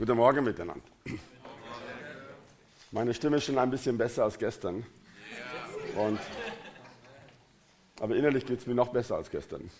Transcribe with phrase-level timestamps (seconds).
[0.00, 0.82] Guten Morgen miteinander.
[2.90, 4.86] Meine Stimme ist schon ein bisschen besser als gestern.
[5.94, 6.18] Und,
[8.00, 9.70] aber innerlich geht es mir noch besser als gestern.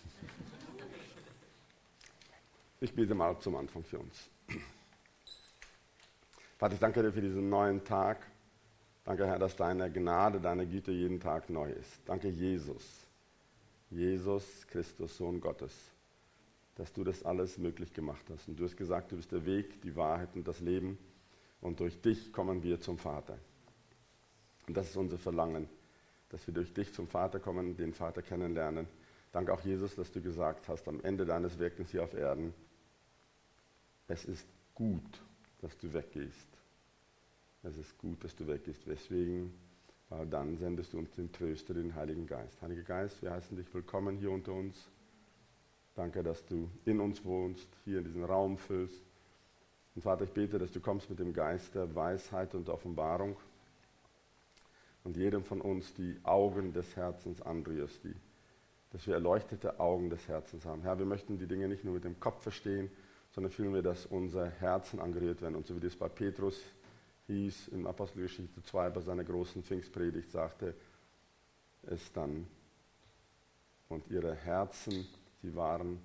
[2.82, 4.28] Ich bete mal zum Anfang für uns.
[6.58, 8.26] Vater, ich danke dir für diesen neuen Tag.
[9.06, 12.02] Danke, Herr, dass deine Gnade, deine Güte jeden Tag neu ist.
[12.04, 12.84] Danke, Jesus.
[13.88, 15.72] Jesus Christus, Sohn Gottes
[16.76, 18.48] dass du das alles möglich gemacht hast.
[18.48, 20.98] Und du hast gesagt, du bist der Weg, die Wahrheit und das Leben.
[21.60, 23.38] Und durch dich kommen wir zum Vater.
[24.66, 25.68] Und das ist unser Verlangen,
[26.30, 28.86] dass wir durch dich zum Vater kommen, den Vater kennenlernen.
[29.32, 32.54] Danke auch Jesus, dass du gesagt hast, am Ende deines Wirkens hier auf Erden,
[34.08, 35.22] es ist gut,
[35.60, 36.48] dass du weggehst.
[37.62, 38.86] Es ist gut, dass du weggehst.
[38.88, 39.52] Weswegen?
[40.08, 42.60] Weil dann sendest du uns den Tröster, den Heiligen Geist.
[42.62, 44.88] Heiliger Geist, wir heißen dich willkommen hier unter uns.
[46.00, 49.02] Danke, dass du in uns wohnst, hier in diesen Raum füllst.
[49.94, 53.36] Und Vater, ich bete, dass du kommst mit dem Geist der Weisheit und Offenbarung
[55.04, 58.14] und jedem von uns die Augen des Herzens anrührst, die,
[58.92, 60.80] dass wir erleuchtete Augen des Herzens haben.
[60.80, 62.90] Herr, wir möchten die Dinge nicht nur mit dem Kopf verstehen,
[63.32, 65.54] sondern fühlen wir, dass unser Herzen angerührt werden.
[65.54, 66.62] Und so wie das bei Petrus
[67.26, 70.74] hieß, in Apostelgeschichte 2 bei seiner großen Pfingstpredigt, sagte
[71.82, 72.46] es dann,
[73.90, 75.06] und ihre Herzen
[75.42, 76.00] Sie waren,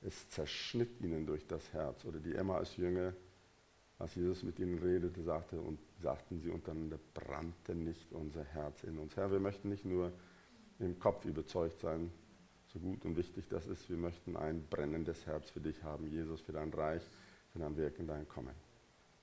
[0.00, 2.04] es zerschnitt ihnen durch das Herz.
[2.04, 3.12] Oder die Emma als Jünger,
[3.98, 8.98] als Jesus mit ihnen redete, sagte, und sagten sie untereinander, brannte nicht unser Herz in
[8.98, 9.16] uns.
[9.16, 10.12] Herr, wir möchten nicht nur
[10.80, 12.10] im Kopf überzeugt sein,
[12.72, 16.40] so gut und wichtig das ist, wir möchten ein brennendes Herz für dich haben, Jesus,
[16.40, 17.02] für dein Reich,
[17.52, 18.54] für dein Wirken, dein Kommen.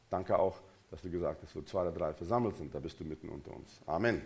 [0.10, 3.04] Danke auch, dass du gesagt hast, wo zwei oder drei versammelt sind, da bist du
[3.04, 3.82] mitten unter uns.
[3.86, 4.16] Amen.
[4.16, 4.22] Amen.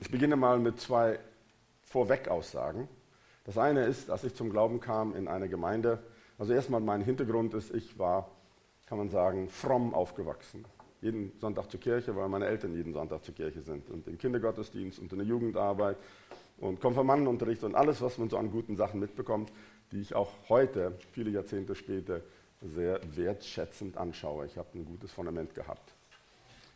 [0.00, 1.18] Ich beginne mal mit zwei
[1.92, 2.88] vorweg aussagen.
[3.44, 5.98] Das eine ist, dass ich zum Glauben kam in eine Gemeinde.
[6.38, 8.30] Also erstmal mein Hintergrund ist, ich war,
[8.86, 10.64] kann man sagen, fromm aufgewachsen.
[11.02, 13.90] Jeden Sonntag zur Kirche, weil meine Eltern jeden Sonntag zur Kirche sind.
[13.90, 15.98] Und im Kindergottesdienst und in der Jugendarbeit
[16.58, 19.52] und Konfirmandenunterricht und alles, was man so an guten Sachen mitbekommt,
[19.90, 22.22] die ich auch heute, viele Jahrzehnte später,
[22.62, 24.46] sehr wertschätzend anschaue.
[24.46, 25.92] Ich habe ein gutes Fundament gehabt.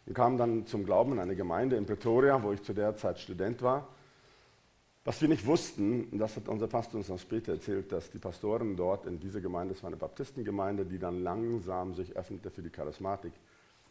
[0.04, 3.18] Und kam dann zum Glauben in eine Gemeinde in Pretoria, wo ich zu der Zeit
[3.18, 3.88] Student war.
[5.06, 8.74] Was wir nicht wussten, das hat unser Pastor uns noch später erzählt, dass die Pastoren
[8.74, 12.70] dort in dieser Gemeinde, es war eine Baptistengemeinde, die dann langsam sich öffnete für die
[12.70, 13.32] Charismatik,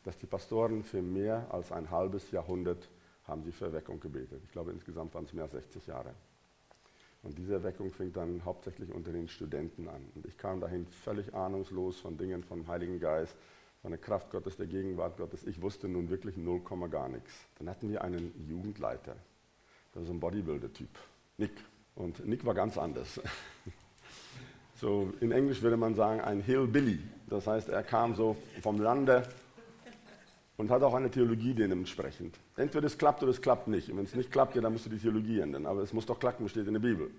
[0.03, 2.89] dass die Pastoren für mehr als ein halbes Jahrhundert
[3.23, 4.41] haben sie für Erweckung gebetet.
[4.43, 6.13] Ich glaube, insgesamt waren es mehr als 60 Jahre.
[7.23, 10.05] Und diese Erweckung fing dann hauptsächlich unter den Studenten an.
[10.15, 13.37] Und ich kam dahin völlig ahnungslos von Dingen vom Heiligen Geist,
[13.81, 15.45] von der Kraft Gottes, der Gegenwart Gottes.
[15.45, 16.59] Ich wusste nun wirklich 0,
[16.91, 17.31] gar nichts.
[17.57, 19.15] Dann hatten wir einen Jugendleiter.
[19.95, 20.89] Das ist ein Bodybuilder-Typ,
[21.37, 21.53] Nick.
[21.95, 23.19] Und Nick war ganz anders.
[24.77, 26.99] So, in Englisch würde man sagen, ein Hillbilly.
[27.29, 29.25] Das heißt, er kam so vom Lande
[30.57, 32.37] und hat auch eine Theologie dementsprechend.
[32.57, 33.89] Entweder es klappt oder es klappt nicht.
[33.89, 35.65] Und wenn es nicht klappt, dann musst du die Theologie ändern.
[35.65, 37.09] Aber es muss doch klappen, steht in der Bibel.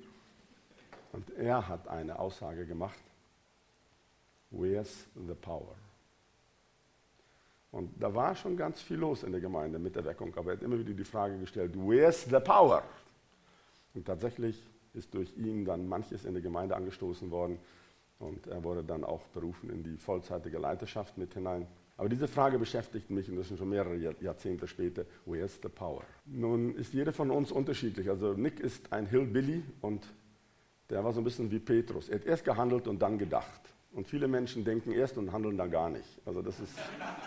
[1.13, 3.03] Und er hat eine Aussage gemacht.
[4.51, 5.75] Where's the power?
[7.77, 10.57] Und da war schon ganz viel los in der Gemeinde mit der Weckung, aber er
[10.57, 12.83] hat immer wieder die Frage gestellt, where's the power?
[13.93, 14.59] Und tatsächlich
[14.95, 17.59] ist durch ihn dann manches in der Gemeinde angestoßen worden
[18.19, 21.67] und er wurde dann auch berufen in die vollzeitige Leiterschaft mit hinein.
[21.99, 26.03] Aber diese Frage beschäftigt mich und das sind schon mehrere Jahrzehnte später, where's the power?
[26.25, 28.09] Nun ist jeder von uns unterschiedlich.
[28.09, 30.03] Also Nick ist ein Hillbilly und
[30.89, 32.09] der war so ein bisschen wie Petrus.
[32.09, 33.61] Er hat erst gehandelt und dann gedacht.
[33.97, 36.05] Und viele Menschen denken erst und handeln dann gar nicht.
[36.27, 36.75] Also das ist,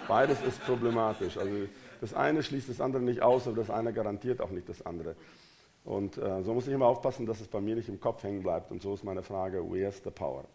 [0.07, 1.35] beides ist problematisch.
[1.35, 1.51] Also
[1.99, 5.15] das eine schließt das andere nicht aus, aber das eine garantiert auch nicht das andere.
[5.83, 8.43] Und äh, so muss ich immer aufpassen, dass es bei mir nicht im Kopf hängen
[8.43, 8.69] bleibt.
[8.69, 10.45] Und so ist meine Frage, where's the power?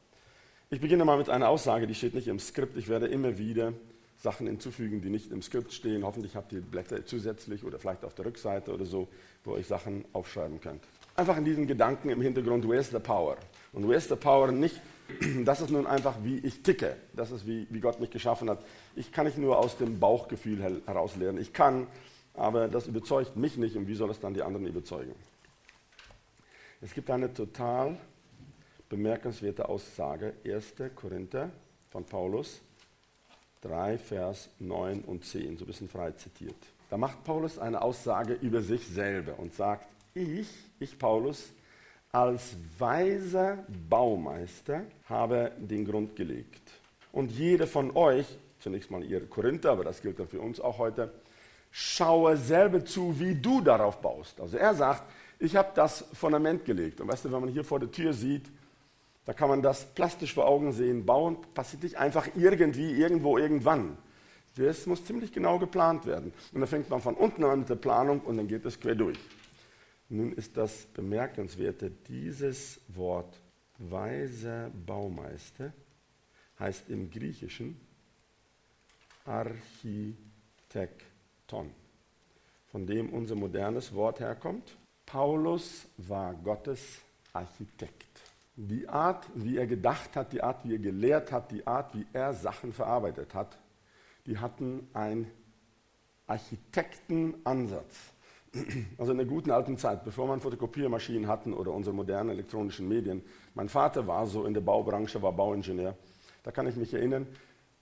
[0.70, 2.76] Ich beginne mal mit einer Aussage, die steht nicht im Skript.
[2.76, 3.72] Ich werde immer wieder
[4.16, 6.04] Sachen hinzufügen, die nicht im Skript stehen.
[6.04, 9.08] Hoffentlich habt ihr Blätter zusätzlich oder vielleicht auf der Rückseite oder so,
[9.42, 10.84] wo ihr Sachen aufschreiben könnt.
[11.16, 13.36] Einfach in diesen Gedanken im Hintergrund, where's the power?
[13.72, 14.80] Und where's the power nicht
[15.44, 16.96] das ist nun einfach, wie ich ticke.
[17.14, 18.64] Das ist, wie, wie Gott mich geschaffen hat.
[18.96, 21.38] Ich kann nicht nur aus dem Bauchgefühl heraus lernen.
[21.38, 21.86] Ich kann,
[22.34, 23.76] aber das überzeugt mich nicht.
[23.76, 25.14] Und wie soll es dann die anderen überzeugen?
[26.80, 27.96] Es gibt eine total
[28.88, 30.34] bemerkenswerte Aussage.
[30.44, 30.74] 1.
[30.94, 31.50] Korinther
[31.90, 32.60] von Paulus
[33.62, 36.56] 3, Vers 9 und 10, so ein bisschen frei zitiert.
[36.90, 40.48] Da macht Paulus eine Aussage über sich selber und sagt, ich,
[40.78, 41.52] ich Paulus,
[42.14, 46.62] als weiser Baumeister habe den Grund gelegt.
[47.12, 48.26] Und jeder von euch,
[48.60, 51.12] zunächst mal ihr Korinther, aber das gilt dann für uns auch heute,
[51.72, 54.40] schaue selber zu, wie du darauf baust.
[54.40, 55.02] Also er sagt,
[55.40, 57.00] ich habe das Fundament gelegt.
[57.00, 58.48] Und weißt du, wenn man hier vor der Tür sieht,
[59.24, 61.06] Da kann man das plastisch vor Augen sehen.
[61.06, 63.96] Bauen passiert nicht einfach irgendwie, irgendwo, irgendwann.
[64.56, 66.32] Das muss ziemlich genau geplant werden.
[66.52, 68.94] Und dann fängt man von unten an mit der Planung und dann geht es quer
[68.94, 69.18] durch.
[70.08, 73.40] Nun ist das Bemerkenswerte, dieses Wort
[73.78, 75.72] weiser Baumeister
[76.58, 77.80] heißt im Griechischen
[79.24, 80.16] Architekton,
[82.70, 84.76] von dem unser modernes Wort herkommt.
[85.06, 87.00] Paulus war Gottes
[87.32, 88.04] Architekt.
[88.56, 92.06] Die Art, wie er gedacht hat, die Art, wie er gelehrt hat, die Art, wie
[92.12, 93.58] er Sachen verarbeitet hat,
[94.26, 95.28] die hatten einen
[96.26, 98.13] Architektenansatz.
[98.98, 103.22] Also in der guten alten Zeit, bevor man Fotokopiermaschinen hatten oder unsere modernen elektronischen Medien.
[103.54, 105.96] Mein Vater war so in der Baubranche, war Bauingenieur.
[106.42, 107.26] Da kann ich mich erinnern,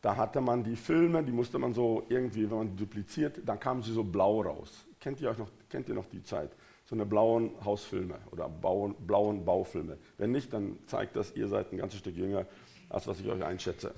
[0.01, 3.61] da hatte man die Filme, die musste man so irgendwie, wenn man die dupliziert, dann
[3.61, 4.85] kamen sie so blau raus.
[4.99, 6.51] Kennt ihr, euch noch, kennt ihr noch die Zeit?
[6.87, 9.99] So eine blauen Hausfilme oder blauen, blauen Baufilme.
[10.19, 12.47] Wenn nicht, dann zeigt das, ihr seid ein ganzes Stück jünger,
[12.89, 13.95] als was ich euch einschätze.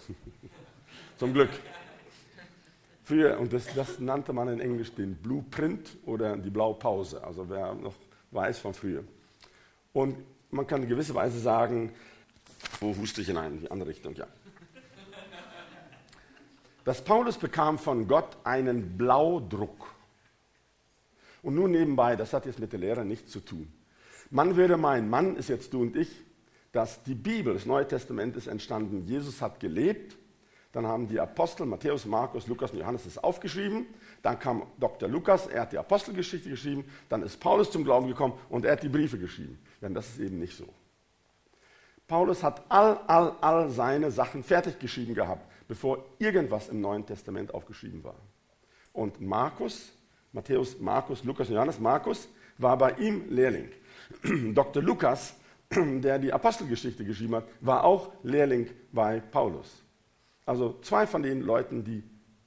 [1.16, 1.50] Zum Glück.
[3.04, 7.74] Früher, und das, das, nannte man in Englisch den Blueprint oder die Blaupause, also wer
[7.74, 7.94] noch
[8.30, 9.04] weiß von früher.
[9.92, 10.16] Und
[10.50, 11.92] man kann in gewisser Weise sagen,
[12.80, 14.26] wo huste ich hinein, in die andere Richtung, ja.
[16.84, 19.94] Dass Paulus bekam von Gott einen Blaudruck.
[21.42, 23.70] Und nun nebenbei, das hat jetzt mit der Lehre nichts zu tun.
[24.30, 26.10] Man würde meinen, Mann ist jetzt du und ich,
[26.72, 29.06] dass die Bibel, das Neue Testament ist entstanden.
[29.06, 30.16] Jesus hat gelebt,
[30.74, 33.86] dann haben die Apostel Matthäus, Markus, Lukas und Johannes es aufgeschrieben.
[34.22, 35.08] Dann kam Dr.
[35.08, 36.84] Lukas, er hat die Apostelgeschichte geschrieben.
[37.08, 39.56] Dann ist Paulus zum Glauben gekommen und er hat die Briefe geschrieben.
[39.80, 40.66] Denn das ist eben nicht so.
[42.08, 47.54] Paulus hat all, all, all seine Sachen fertig geschrieben gehabt, bevor irgendwas im Neuen Testament
[47.54, 48.16] aufgeschrieben war.
[48.92, 49.92] Und Markus,
[50.32, 52.28] Matthäus, Markus, Lukas und Johannes, Markus
[52.58, 53.68] war bei ihm Lehrling.
[54.54, 54.82] Dr.
[54.82, 55.36] Lukas,
[55.70, 59.83] der die Apostelgeschichte geschrieben hat, war auch Lehrling bei Paulus.
[60.46, 62.02] Also zwei von den Leuten, die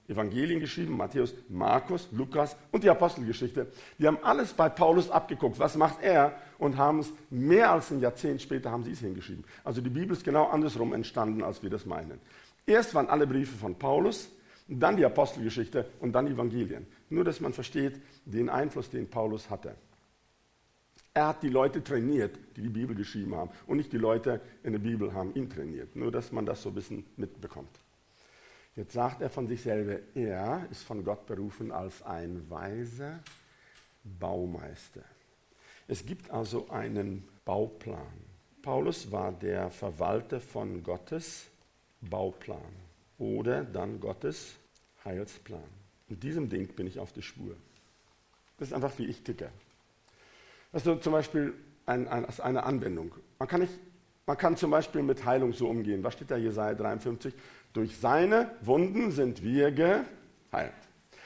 [0.08, 3.68] Evangelien geschrieben, Matthäus, Markus, Lukas und die Apostelgeschichte,
[3.98, 5.60] die haben alles bei Paulus abgeguckt.
[5.60, 6.36] Was macht er?
[6.58, 9.44] Und haben es mehr als ein Jahrzehnt später haben sie es hingeschrieben.
[9.64, 12.20] Also die Bibel ist genau andersrum entstanden, als wir das meinen.
[12.66, 14.30] Erst waren alle Briefe von Paulus,
[14.68, 16.88] dann die Apostelgeschichte und dann die Evangelien.
[17.10, 19.76] Nur, dass man versteht den Einfluss, den Paulus hatte.
[21.14, 23.50] Er hat die Leute trainiert, die die Bibel geschrieben haben.
[23.66, 25.96] Und nicht die Leute in der Bibel haben ihn trainiert.
[25.96, 27.80] Nur, dass man das so ein bisschen mitbekommt.
[28.78, 33.20] Jetzt sagt er von sich selber, er ist von Gott berufen als ein weiser
[34.04, 35.02] Baumeister.
[35.88, 38.06] Es gibt also einen Bauplan.
[38.62, 41.48] Paulus war der Verwalter von Gottes
[42.02, 42.62] Bauplan
[43.18, 44.54] oder dann Gottes
[45.04, 45.64] Heilsplan.
[46.10, 47.56] In diesem Ding bin ich auf der Spur.
[48.60, 49.50] Das ist einfach, wie ich ticke.
[50.72, 51.56] Also zum Beispiel
[51.88, 53.12] ein, ein, eine Anwendung.
[53.40, 53.74] Man kann, nicht,
[54.28, 56.04] man kann zum Beispiel mit Heilung so umgehen.
[56.04, 57.34] Was steht da Jesaja 53?
[57.74, 60.74] Durch seine Wunden sind wir geheilt.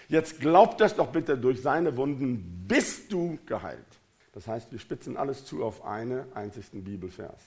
[0.08, 3.80] Jetzt glaubt das doch bitte, durch seine Wunden bist du geheilt.
[4.34, 7.42] Das heißt, wir spitzen alles zu auf einen einzigen Bibelvers.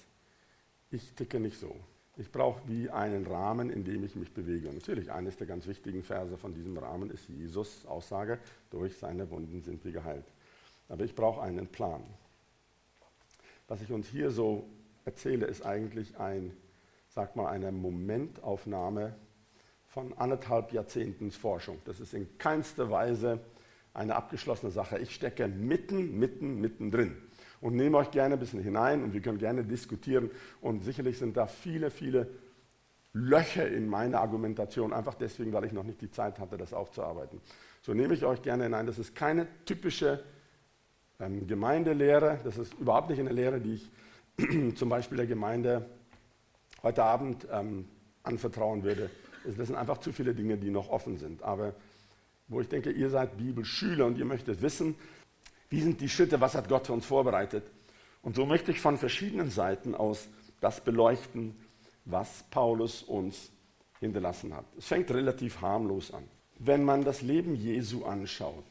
[0.91, 1.75] Ich ticke nicht so.
[2.17, 4.69] Ich brauche wie einen Rahmen, in dem ich mich bewege.
[4.69, 8.38] Und natürlich, eines der ganz wichtigen Verse von diesem Rahmen ist Jesus Aussage,
[8.70, 10.26] durch seine Wunden sind wir geheilt.
[10.88, 12.02] Aber ich brauche einen Plan.
[13.67, 14.64] Was ich uns hier so
[15.05, 16.56] erzähle, ist eigentlich ein
[17.14, 19.14] sag mal, eine Momentaufnahme
[19.87, 21.79] von anderthalb Jahrzehnten Forschung.
[21.84, 23.38] Das ist in keinster Weise
[23.93, 24.98] eine abgeschlossene Sache.
[24.98, 27.17] Ich stecke mitten, mitten, mitten drin
[27.60, 30.29] und nehme euch gerne ein bisschen hinein und wir können gerne diskutieren.
[30.60, 32.27] Und sicherlich sind da viele, viele
[33.12, 37.41] Löcher in meiner Argumentation, einfach deswegen, weil ich noch nicht die Zeit hatte, das aufzuarbeiten.
[37.82, 38.86] So nehme ich euch gerne hinein.
[38.86, 40.24] Das ist keine typische
[41.20, 43.91] ähm, Gemeindelehre, das ist überhaupt nicht eine Lehre, die ich
[44.74, 45.86] zum Beispiel der Gemeinde
[46.84, 47.86] heute Abend ähm,
[48.22, 49.10] anvertrauen würde.
[49.44, 51.43] Das sind einfach zu viele Dinge, die noch offen sind.
[51.43, 51.74] Aber
[52.46, 54.94] wo ich denke, ihr seid Bibelschüler und ihr möchtet wissen,
[55.70, 57.64] wie sind die Schritte, was hat Gott für uns vorbereitet.
[58.22, 60.29] Und so möchte ich von verschiedenen Seiten aus
[60.60, 61.56] das beleuchten,
[62.05, 63.50] was Paulus uns
[64.00, 64.67] hinterlassen hat.
[64.79, 66.24] Es fängt relativ harmlos an.
[66.58, 68.64] Wenn man das Leben Jesu anschaut,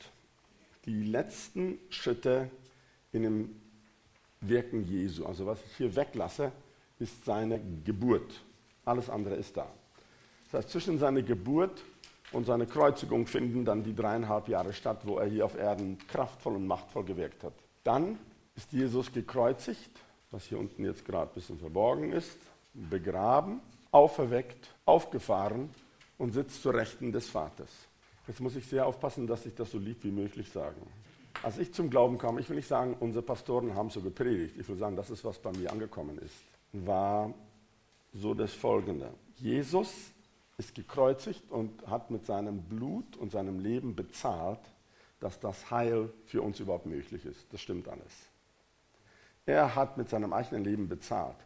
[0.85, 2.49] die letzten Schritte
[3.11, 3.55] in dem
[4.41, 6.51] Wirken Jesu, also was ich hier weglasse,
[7.03, 8.41] ist seine Geburt.
[8.85, 9.67] Alles andere ist da.
[10.51, 11.83] Das heißt, zwischen seiner Geburt
[12.31, 16.55] und seiner Kreuzigung finden dann die dreieinhalb Jahre statt, wo er hier auf Erden kraftvoll
[16.55, 17.53] und machtvoll gewirkt hat.
[17.83, 18.17] Dann
[18.55, 19.91] ist Jesus gekreuzigt,
[20.31, 22.37] was hier unten jetzt gerade ein bisschen verborgen ist,
[22.73, 23.59] begraben,
[23.91, 25.69] auferweckt, aufgefahren
[26.17, 27.69] und sitzt zur Rechten des Vaters.
[28.27, 30.77] Jetzt muss ich sehr aufpassen, dass ich das so lieb wie möglich sage.
[31.41, 34.55] Als ich zum Glauben kam, ich will nicht sagen, unsere Pastoren haben so gepredigt.
[34.57, 36.52] Ich will sagen, das ist, was bei mir angekommen ist.
[36.73, 37.33] War
[38.13, 39.13] so das Folgende.
[39.35, 40.11] Jesus
[40.57, 44.59] ist gekreuzigt und hat mit seinem Blut und seinem Leben bezahlt,
[45.19, 47.45] dass das Heil für uns überhaupt möglich ist.
[47.51, 48.11] Das stimmt alles.
[49.45, 51.37] Er hat mit seinem eigenen Leben bezahlt.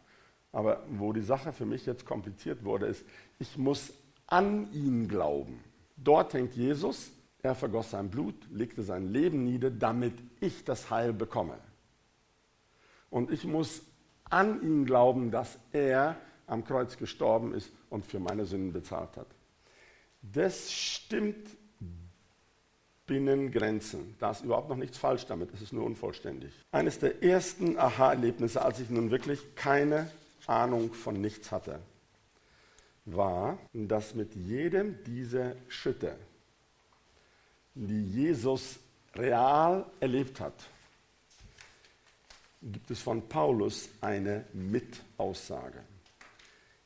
[0.52, 3.04] Aber wo die Sache für mich jetzt kompliziert wurde, ist,
[3.38, 3.92] ich muss
[4.26, 5.62] an ihn glauben.
[5.96, 7.10] Dort hängt Jesus,
[7.42, 11.58] er vergoss sein Blut, legte sein Leben nieder, damit ich das Heil bekomme.
[13.10, 13.82] Und ich muss
[14.30, 16.16] an ihn glauben, dass er
[16.46, 19.26] am Kreuz gestorben ist und für meine Sünden bezahlt hat.
[20.22, 21.48] Das stimmt
[23.06, 24.14] binnen Grenzen.
[24.20, 26.52] Da ist überhaupt noch nichts falsch damit, es ist nur unvollständig.
[26.70, 30.10] Eines der ersten Aha-Erlebnisse, als ich nun wirklich keine
[30.46, 31.80] Ahnung von nichts hatte,
[33.04, 36.16] war, dass mit jedem dieser Schritte,
[37.74, 38.78] die Jesus
[39.14, 40.54] real erlebt hat,
[42.62, 45.80] gibt es von Paulus eine Mitaussage.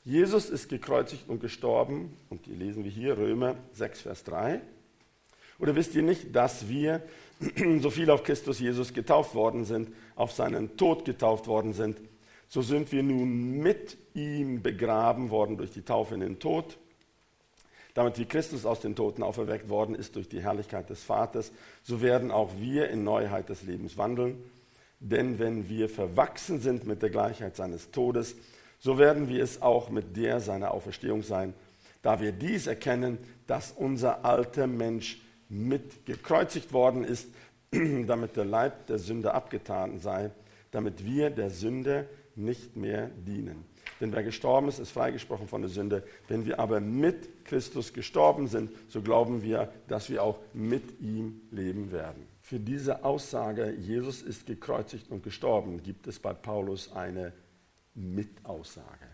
[0.05, 4.61] Jesus ist gekreuzigt und gestorben, und die lesen wir hier, Römer 6, Vers 3.
[5.59, 7.03] Oder wisst ihr nicht, dass wir,
[7.81, 11.99] so viel auf Christus Jesus getauft worden sind, auf seinen Tod getauft worden sind,
[12.49, 16.77] so sind wir nun mit ihm begraben worden durch die Taufe in den Tod,
[17.95, 21.53] damit wie Christus aus den Toten auferweckt worden ist durch die Herrlichkeit des Vaters,
[21.83, 24.43] so werden auch wir in Neuheit des Lebens wandeln.
[25.05, 28.37] Denn wenn wir verwachsen sind mit der Gleichheit seines Todes,
[28.79, 31.55] so werden wir es auch mit der seiner Auferstehung sein,
[32.03, 33.19] da wir dies erkennen,
[33.49, 37.27] dass unser alter Mensch mit gekreuzigt worden ist,
[38.07, 40.31] damit der Leib der Sünde abgetan sei,
[40.71, 43.65] damit wir der Sünde nicht mehr dienen.
[44.01, 46.05] Denn wer gestorben ist, ist freigesprochen von der Sünde.
[46.29, 51.41] Wenn wir aber mit Christus gestorben sind, so glauben wir, dass wir auch mit ihm
[51.51, 52.32] leben werden.
[52.53, 57.33] Für diese Aussage, Jesus ist gekreuzigt und gestorben, gibt es bei Paulus eine
[57.95, 59.07] Mitaussage.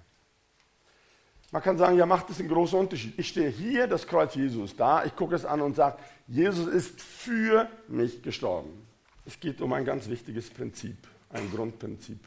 [1.53, 3.17] Man kann sagen, ja, macht es einen großen Unterschied.
[3.17, 7.01] Ich stehe hier, das Kreuz Jesus da, ich gucke es an und sage, Jesus ist
[7.01, 8.85] für mich gestorben.
[9.25, 10.97] Es geht um ein ganz wichtiges Prinzip,
[11.31, 12.19] ein Grundprinzip,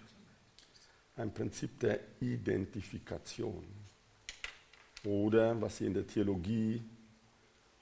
[1.17, 3.65] ein Prinzip der Identifikation.
[5.03, 6.81] Oder was Sie in der Theologie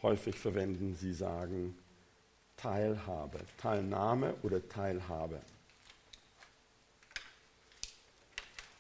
[0.02, 1.76] häufig verwenden, Sie sagen
[2.62, 5.42] Teilhabe, Teilnahme oder Teilhabe.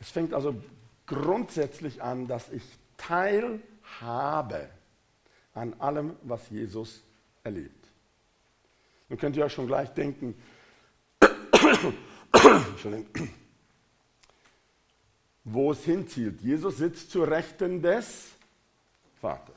[0.01, 0.61] Es fängt also
[1.05, 2.63] grundsätzlich an, dass ich
[2.97, 4.69] teilhabe
[5.53, 7.01] an allem, was Jesus
[7.43, 7.87] erlebt.
[9.07, 10.35] Nun könnt ihr euch schon gleich denken,
[15.43, 16.41] wo es hinzielt.
[16.41, 18.31] Jesus sitzt zur Rechten des
[19.19, 19.55] Vaters.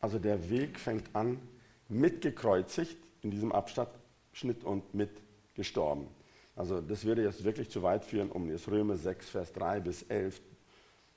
[0.00, 1.40] Also der Weg fängt an
[1.88, 5.10] mit gekreuzigt in diesem Abschnitt und mit
[5.54, 6.08] gestorben.
[6.56, 10.04] Also das würde jetzt wirklich zu weit führen, um jetzt Römer 6, Vers 3 bis
[10.04, 10.40] 11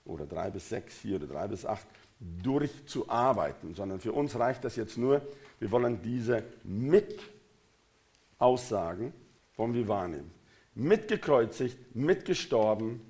[0.06, 1.86] oder 3 bis 6 hier oder 3 bis 8
[2.20, 5.22] durchzuarbeiten, sondern für uns reicht das jetzt nur,
[5.60, 9.14] wir wollen diese Mit-Aussagen,
[9.56, 10.32] wollen wir wahrnehmen.
[10.74, 13.02] Mitgekreuzigt, mitgestorben,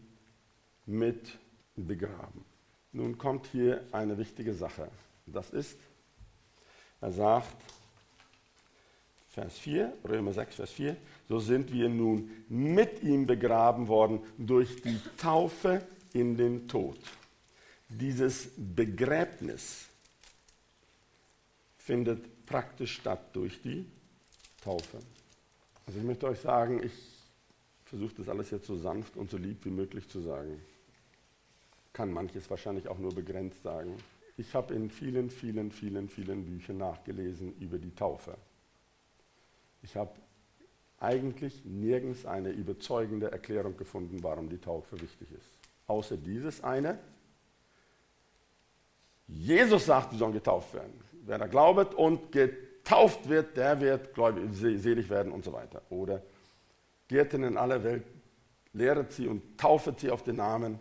[0.86, 1.40] mit
[1.76, 2.44] begraben.
[2.92, 4.90] Nun kommt hier eine wichtige Sache.
[5.26, 5.80] Das ist,
[7.02, 7.56] er sagt,
[9.30, 10.98] Vers 4, Römer 6, Vers 4,
[11.30, 16.98] so sind wir nun mit ihm begraben worden durch die Taufe in den Tod.
[17.88, 19.86] Dieses Begräbnis
[21.78, 23.86] findet praktisch statt durch die
[24.64, 24.98] Taufe.
[25.86, 26.94] Also ich möchte euch sagen, ich
[27.86, 30.62] versuche das alles jetzt so sanft und so lieb wie möglich zu sagen.
[31.94, 33.96] Kann manches wahrscheinlich auch nur begrenzt sagen.
[34.38, 38.38] Ich habe in vielen, vielen, vielen, vielen Büchern nachgelesen über die Taufe.
[39.82, 40.12] Ich habe
[41.00, 45.58] eigentlich nirgends eine überzeugende Erklärung gefunden, warum die Taufe wichtig ist.
[45.88, 47.00] Außer dieses eine.
[49.28, 50.94] Jesus sagt, wir sollen getauft werden.
[51.26, 55.82] Wer da glaubet und getauft wird, der wird gläubig, selig werden und so weiter.
[55.90, 56.22] Oder
[57.08, 58.04] geht in alle Welt,
[58.74, 60.80] lehret sie und taufet sie auf den Namen.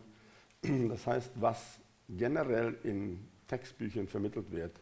[0.62, 4.78] Das heißt, was generell in Textbüchern vermittelt wird,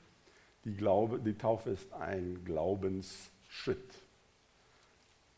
[0.65, 3.95] die, Glaube, die Taufe ist ein Glaubensschritt.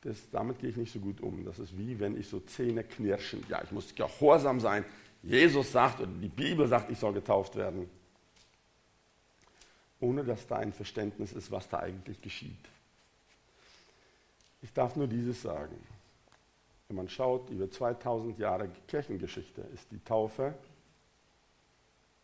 [0.02, 1.44] Das, damit gehe ich nicht so gut um.
[1.44, 3.44] Das ist wie wenn ich so Zähne knirschen.
[3.48, 4.84] Ja, ich muss gehorsam sein.
[5.22, 7.90] Jesus sagt oder die Bibel sagt, ich soll getauft werden.
[9.98, 12.68] Ohne dass da ein Verständnis ist, was da eigentlich geschieht.
[14.62, 15.76] Ich darf nur dieses sagen.
[16.86, 20.54] Wenn man schaut, über 2000 Jahre Kirchengeschichte ist die Taufe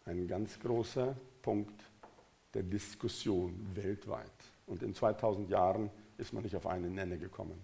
[0.04, 1.82] ein ganz großer Punkt
[2.54, 4.30] der Diskussion weltweit.
[4.66, 7.59] Und in 2000 Jahren ist man nicht auf einen Nenner gekommen.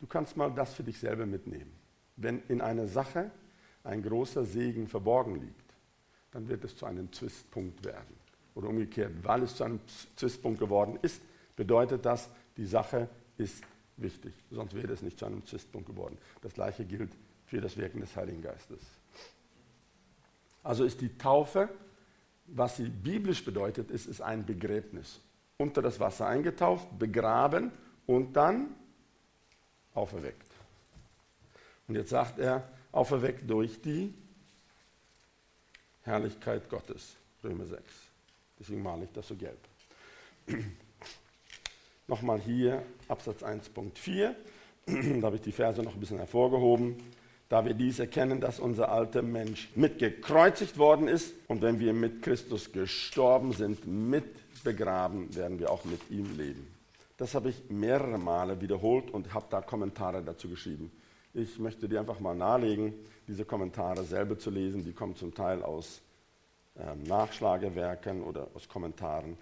[0.00, 1.72] Du kannst mal das für dich selber mitnehmen.
[2.16, 3.30] Wenn in einer Sache
[3.84, 5.74] ein großer Segen verborgen liegt,
[6.32, 8.14] dann wird es zu einem Zwistpunkt werden.
[8.54, 9.80] Oder umgekehrt, weil es zu einem
[10.16, 11.22] Zwistpunkt geworden ist,
[11.54, 13.62] bedeutet das, die Sache ist
[13.96, 14.34] wichtig.
[14.50, 16.18] Sonst wäre es nicht zu einem Zwistpunkt geworden.
[16.42, 17.10] Das gleiche gilt
[17.46, 18.80] für das Wirken des Heiligen Geistes.
[20.66, 21.68] Also ist die Taufe,
[22.48, 25.20] was sie biblisch bedeutet, ist, ist ein Begräbnis.
[25.58, 27.70] Unter das Wasser eingetauft, begraben
[28.06, 28.74] und dann
[29.94, 30.50] auferweckt.
[31.86, 34.12] Und jetzt sagt er, auferweckt durch die
[36.02, 37.14] Herrlichkeit Gottes.
[37.44, 37.82] Römer 6.
[38.58, 39.60] Deswegen male ich das so gelb.
[42.08, 44.34] Nochmal hier Absatz 1.4.
[45.20, 46.96] da habe ich die Verse noch ein bisschen hervorgehoben.
[47.48, 52.22] Da wir dies erkennen, dass unser alter Mensch mitgekreuzigt worden ist und wenn wir mit
[52.22, 54.24] Christus gestorben sind, mit
[54.64, 56.66] begraben, werden wir auch mit ihm leben.
[57.18, 60.90] Das habe ich mehrere Male wiederholt und habe da Kommentare dazu geschrieben.
[61.34, 62.94] Ich möchte dir einfach mal nahelegen,
[63.28, 64.84] diese Kommentare selber zu lesen.
[64.84, 66.00] Die kommen zum Teil aus
[66.78, 69.38] ähm, Nachschlagewerken oder aus Kommentaren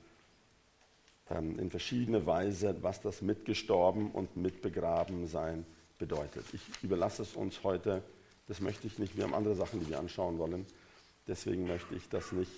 [1.31, 5.65] ähm, in verschiedene Weise, was das mitgestorben und mitbegraben sein
[6.05, 6.45] bedeutet.
[6.53, 8.03] Ich überlasse es uns heute,
[8.47, 10.67] das möchte ich nicht, wir haben andere Sachen, die wir anschauen wollen,
[11.27, 12.53] deswegen möchte ich das nicht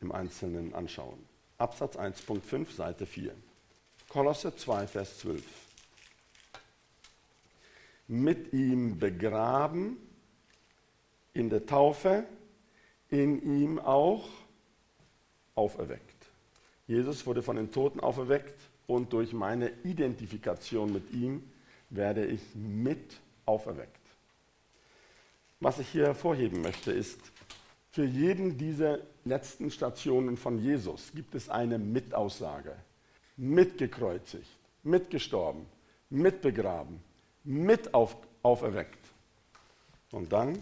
[0.00, 1.18] im Einzelnen anschauen.
[1.58, 3.32] Absatz 1.5, Seite 4.
[4.08, 5.44] Kolosse 2, Vers 12.
[8.08, 9.96] Mit ihm begraben
[11.34, 12.24] in der Taufe,
[13.10, 14.28] in ihm auch
[15.54, 16.26] auferweckt.
[16.88, 21.44] Jesus wurde von den Toten auferweckt und durch meine Identifikation mit ihm
[21.90, 23.96] werde ich mit auferweckt.
[25.60, 27.20] Was ich hier hervorheben möchte, ist,
[27.90, 32.76] für jeden dieser letzten Stationen von Jesus gibt es eine Mitaussage.
[33.36, 34.48] Mitgekreuzigt,
[34.82, 35.66] mitgestorben,
[36.10, 37.00] mitbegraben,
[37.44, 38.98] mit auf, auferweckt.
[40.12, 40.58] Und dann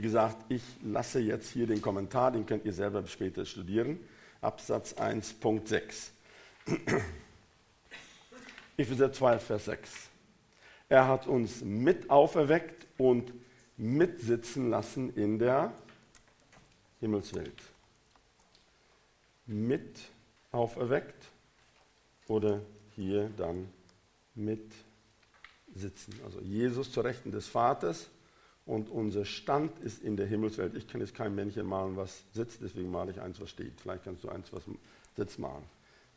[0.00, 4.00] wie gesagt, ich lasse jetzt hier den Kommentar, den könnt ihr selber später studieren.
[4.40, 6.12] Absatz 1.6.
[8.80, 9.90] Epheser 2, Vers 6.
[10.88, 13.30] Er hat uns mit auferweckt und
[13.76, 15.74] mitsitzen lassen in der
[16.98, 17.62] Himmelswelt.
[19.44, 19.98] Mit
[20.50, 21.26] auferweckt
[22.26, 22.62] oder
[22.96, 23.68] hier dann
[24.34, 24.72] mit
[25.74, 26.14] sitzen.
[26.24, 28.08] Also Jesus zur Rechten des Vaters
[28.64, 30.74] und unser Stand ist in der Himmelswelt.
[30.74, 33.78] Ich kann jetzt kein Männchen malen, was sitzt, deswegen male ich eins, was steht.
[33.78, 34.62] Vielleicht kannst du eins, was
[35.16, 35.64] sitzt, malen.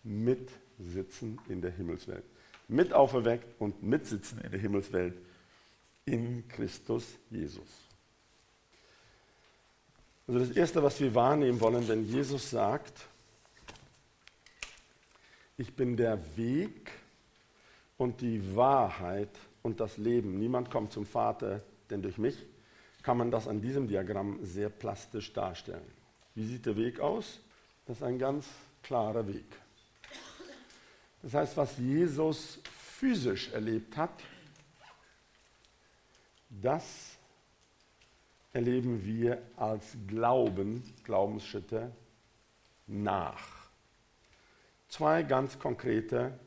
[0.04, 2.23] Mitsitzen in der Himmelswelt.
[2.67, 5.15] Mit auferweckt und mitsitzen in der Himmelswelt
[6.06, 7.67] in Christus Jesus.
[10.28, 13.06] Also das Erste, was wir wahrnehmen wollen, wenn Jesus sagt,
[15.58, 16.91] ich bin der Weg
[17.97, 19.30] und die Wahrheit
[19.62, 20.39] und das Leben.
[20.39, 21.62] Niemand kommt zum Vater
[21.93, 22.36] denn durch mich
[23.04, 25.86] kann man das an diesem Diagramm sehr plastisch darstellen.
[26.34, 27.39] Wie sieht der Weg aus?
[27.86, 28.47] Das ist ein ganz
[28.82, 29.45] klarer Weg.
[31.23, 32.59] Das heißt, was Jesus
[32.99, 34.21] physisch erlebt hat,
[36.49, 37.17] das
[38.51, 41.91] erleben wir als Glauben, Glaubensschritte
[42.88, 43.69] nach.
[44.89, 46.38] Zwei ganz konkrete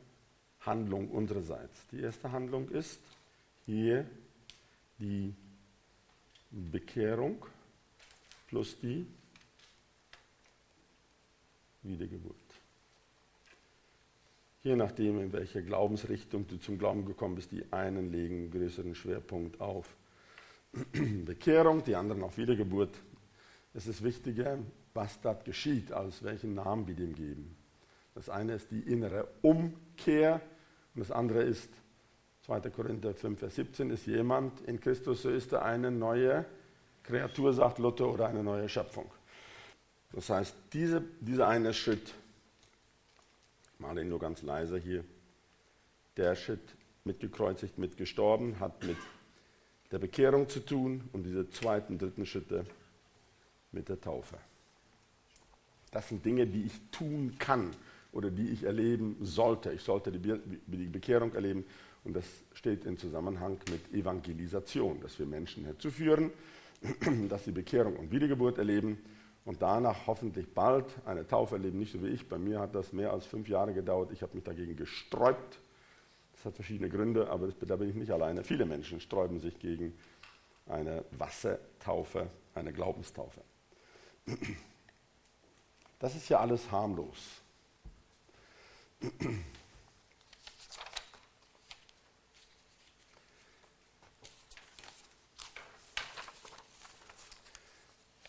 [0.61, 1.85] Handlungen unsererseits.
[1.91, 2.99] Die erste Handlung ist,
[3.65, 4.07] hier
[4.99, 5.33] die
[6.51, 7.43] Bekehrung
[8.47, 9.07] plus die
[11.81, 12.46] Wiedergeburt.
[14.67, 19.61] Je nachdem, in welcher Glaubensrichtung du zum Glauben gekommen bist, die einen legen größeren Schwerpunkt
[19.61, 19.95] auf
[21.23, 22.93] Bekehrung, die anderen auf Wiedergeburt.
[23.73, 24.57] Es ist wichtiger,
[24.93, 27.55] was dort geschieht, als welchen Namen wir dem geben.
[28.13, 30.41] Das eine ist die innere Umkehr
[30.95, 31.69] und das andere ist
[32.41, 32.59] 2.
[32.69, 36.43] Korinther 5, Vers 17, ist jemand in Christus, so ist er eine neue
[37.03, 39.09] Kreatur, sagt Luther, oder eine neue Schöpfung.
[40.11, 42.13] Das heißt, diese, dieser eine Schritt,
[43.79, 45.03] ihn nur ganz leise hier,
[46.17, 48.97] der Schritt mitgekreuzigt, mitgestorben, hat mit
[49.91, 52.65] der Bekehrung zu tun und diese zweiten, dritten Schritte
[53.71, 54.37] mit der Taufe.
[55.91, 57.71] Das sind Dinge, die ich tun kann
[58.11, 59.71] oder die ich erleben sollte.
[59.71, 61.65] Ich sollte die Bekehrung erleben
[62.03, 66.31] und das steht in Zusammenhang mit Evangelisation, dass wir Menschen herzuführen,
[67.29, 68.97] dass sie Bekehrung und Wiedergeburt erleben
[69.47, 72.27] und danach hoffentlich bald eine Taufe erleben, nicht so wie ich.
[72.27, 74.11] Bei mir hat das mehr als fünf Jahre gedauert.
[74.11, 75.59] Ich habe mich dagegen gesträubt.
[76.33, 78.43] Das hat verschiedene Gründe, aber da bin ich nicht alleine.
[78.43, 79.97] Viele Menschen sträuben sich gegen
[80.65, 83.39] eine Wassertaufe, eine Glaubenstaufe.
[85.97, 87.41] Das ist ja alles harmlos.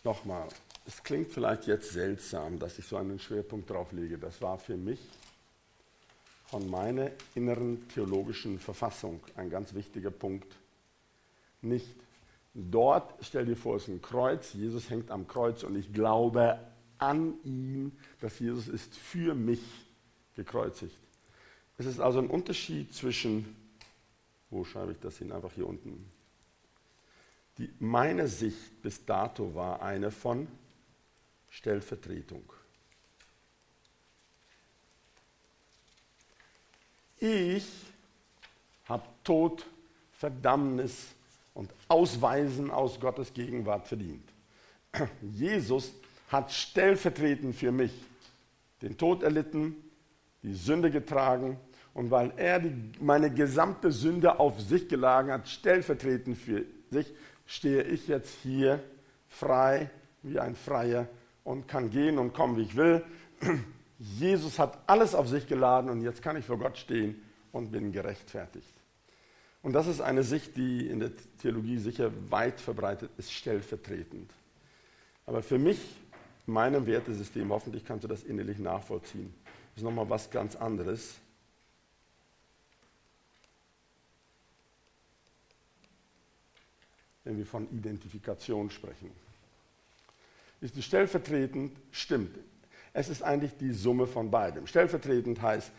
[0.05, 0.47] Nochmal,
[0.89, 4.17] es klingt vielleicht jetzt seltsam, dass ich so einen Schwerpunkt drauf lege.
[4.17, 4.99] Das war für mich
[6.47, 10.51] von meiner inneren theologischen Verfassung ein ganz wichtiger Punkt.
[11.61, 11.95] Nicht
[12.55, 16.59] dort, stell dir vor, es ist ein Kreuz, Jesus hängt am Kreuz und ich glaube
[16.97, 19.61] an ihn, dass Jesus ist für mich
[20.35, 20.97] gekreuzigt.
[21.77, 23.55] Es ist also ein Unterschied zwischen,
[24.49, 25.31] wo schreibe ich das hin?
[25.31, 26.03] Einfach hier unten.
[27.59, 30.47] Die, meine Sicht bis dato war eine von
[31.49, 32.43] Stellvertretung.
[37.19, 37.67] Ich
[38.85, 39.65] habe Tod,
[40.13, 41.07] Verdammnis
[41.53, 44.27] und Ausweisen aus Gottes Gegenwart verdient.
[45.33, 45.93] Jesus
[46.29, 47.91] hat stellvertretend für mich
[48.81, 49.75] den Tod erlitten,
[50.43, 51.59] die Sünde getragen
[51.93, 57.13] und weil er die, meine gesamte Sünde auf sich geladen hat, stellvertretend für sich,
[57.45, 58.81] stehe ich jetzt hier
[59.27, 59.89] frei
[60.23, 61.07] wie ein Freier
[61.49, 63.03] und kann gehen und kommen, wie ich will.
[63.97, 67.19] Jesus hat alles auf sich geladen und jetzt kann ich vor Gott stehen
[67.51, 68.71] und bin gerechtfertigt.
[69.63, 71.09] Und das ist eine Sicht, die in der
[71.41, 74.31] Theologie sicher weit verbreitet ist, stellvertretend.
[75.25, 75.79] Aber für mich,
[76.45, 79.33] meinem Wertesystem, hoffentlich kannst du das innerlich nachvollziehen,
[79.75, 81.15] ist nochmal was ganz anderes.
[87.23, 89.09] Wenn wir von Identifikation sprechen
[90.61, 92.37] ist die stellvertretend stimmt.
[92.93, 94.67] Es ist eigentlich die Summe von beidem.
[94.67, 95.71] Stellvertretend heißt,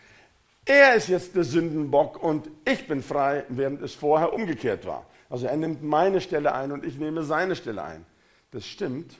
[0.65, 5.07] er ist jetzt der Sündenbock und ich bin frei, während es vorher umgekehrt war.
[5.29, 8.07] Also er nimmt meine Stelle ein und ich nehme seine Stelle ein.
[8.51, 9.19] Das stimmt,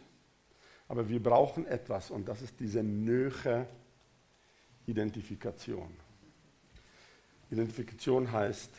[0.89, 3.67] aber wir brauchen etwas und das ist diese nöche
[4.87, 5.91] Identifikation.
[7.51, 8.71] Identifikation heißt,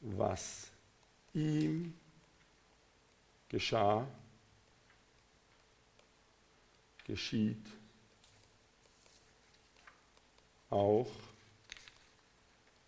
[0.00, 0.68] was
[1.34, 1.94] ihm
[3.48, 4.06] geschah,
[7.12, 7.66] geschieht
[10.70, 11.10] auch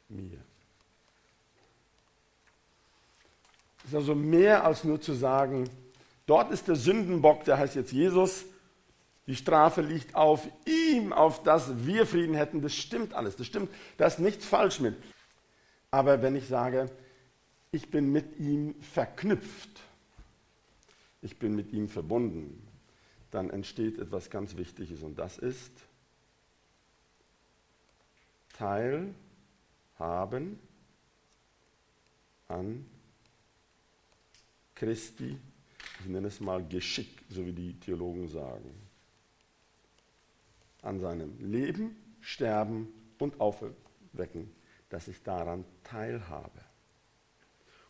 [0.08, 0.42] mir.
[3.82, 5.68] Es ist also mehr als nur zu sagen,
[6.24, 8.46] dort ist der Sündenbock, der heißt jetzt Jesus,
[9.26, 12.62] die Strafe liegt auf ihm, auf das wir Frieden hätten.
[12.62, 14.96] Das stimmt alles, das stimmt, da ist nichts falsch mit.
[15.90, 16.90] Aber wenn ich sage,
[17.72, 19.82] ich bin mit ihm verknüpft,
[21.20, 22.63] ich bin mit ihm verbunden,
[23.34, 25.72] dann entsteht etwas ganz Wichtiges und das ist
[28.50, 29.10] Teilhaben
[32.46, 32.86] an
[34.76, 35.36] Christi,
[36.00, 38.72] ich nenne es mal Geschick, so wie die Theologen sagen.
[40.82, 42.86] An seinem Leben, Sterben
[43.18, 44.52] und Aufwecken,
[44.90, 46.60] dass ich daran teilhabe.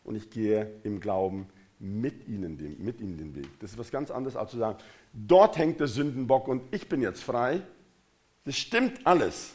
[0.03, 1.47] Und ich gehe im Glauben
[1.79, 3.59] mit ihnen, den, mit ihnen den Weg.
[3.59, 4.77] Das ist was ganz anderes, als zu sagen,
[5.13, 7.61] dort hängt der Sündenbock und ich bin jetzt frei.
[8.45, 9.53] Das stimmt alles.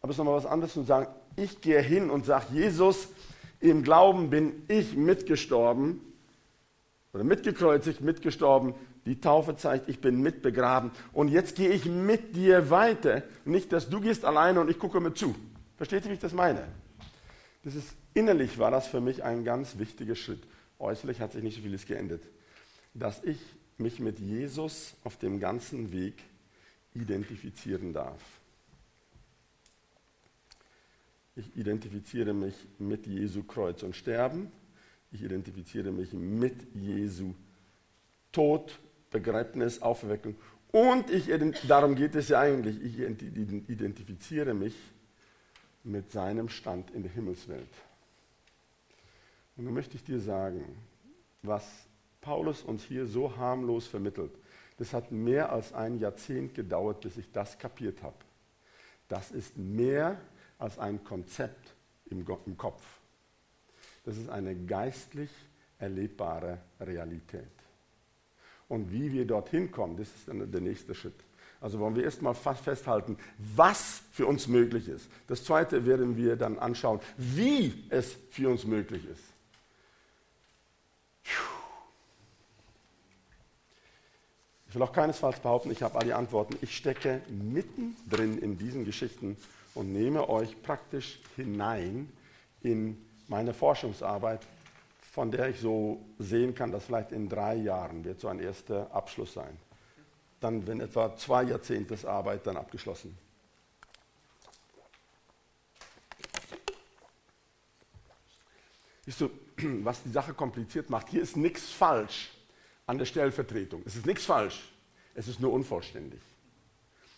[0.00, 3.08] Aber es ist nochmal was anderes zu sagen, ich gehe hin und sage, Jesus,
[3.60, 6.00] im Glauben bin ich mitgestorben
[7.12, 8.74] oder mitgekreuzigt, mitgestorben.
[9.06, 10.90] Die Taufe zeigt, ich bin mitbegraben.
[11.12, 13.22] Und jetzt gehe ich mit dir weiter.
[13.44, 15.34] Nicht, dass du gehst alleine und ich gucke mir zu.
[15.76, 16.66] Versteht ihr, wie ich das meine?
[17.62, 20.42] Das ist, innerlich war das für mich ein ganz wichtiger Schritt.
[20.78, 22.22] Äußerlich hat sich nicht so vieles geändert.
[22.94, 23.38] Dass ich
[23.78, 26.14] mich mit Jesus auf dem ganzen Weg
[26.94, 28.22] identifizieren darf.
[31.34, 34.50] Ich identifiziere mich mit Jesu Kreuz und Sterben.
[35.12, 37.34] Ich identifiziere mich mit Jesu
[38.32, 38.78] Tod,
[39.10, 40.36] Begräbnis, Auferweckung.
[40.72, 41.30] Und ich,
[41.68, 44.74] darum geht es ja eigentlich, ich identifiziere mich
[45.84, 47.68] mit seinem Stand in der Himmelswelt.
[49.56, 50.64] Und nun möchte ich dir sagen,
[51.42, 51.64] was
[52.20, 54.32] Paulus uns hier so harmlos vermittelt,
[54.78, 58.16] das hat mehr als ein Jahrzehnt gedauert, bis ich das kapiert habe.
[59.08, 60.20] Das ist mehr
[60.58, 61.74] als ein Konzept
[62.06, 62.82] im, im Kopf.
[64.04, 65.30] Das ist eine geistlich
[65.78, 67.44] erlebbare Realität.
[68.68, 71.24] Und wie wir dorthin kommen, das ist dann der nächste Schritt.
[71.60, 75.08] Also wollen wir erstmal festhalten, was für uns möglich ist.
[75.26, 79.35] Das zweite werden wir dann anschauen, wie es für uns möglich ist.
[84.68, 86.58] Ich will auch keinesfalls behaupten, ich habe alle Antworten.
[86.60, 89.36] Ich stecke mittendrin in diesen Geschichten
[89.74, 92.12] und nehme euch praktisch hinein
[92.62, 94.40] in meine Forschungsarbeit,
[95.12, 98.92] von der ich so sehen kann, dass vielleicht in drei Jahren wird so ein erster
[98.94, 99.56] Abschluss sein.
[100.40, 103.16] Dann, wenn etwa zwei Jahrzehnte Arbeit dann abgeschlossen.
[109.06, 112.30] Siehst du, was die Sache kompliziert macht, hier ist nichts falsch.
[112.86, 113.82] an der Stellvertretung.
[113.84, 114.68] Es ist nichts falsch,
[115.14, 116.20] es ist nur unvollständig.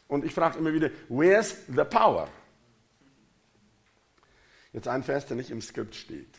[0.09, 2.29] Und ich frage immer wieder, where's the power?
[4.73, 6.35] Jetzt ein Vers, der nicht im Skript steht.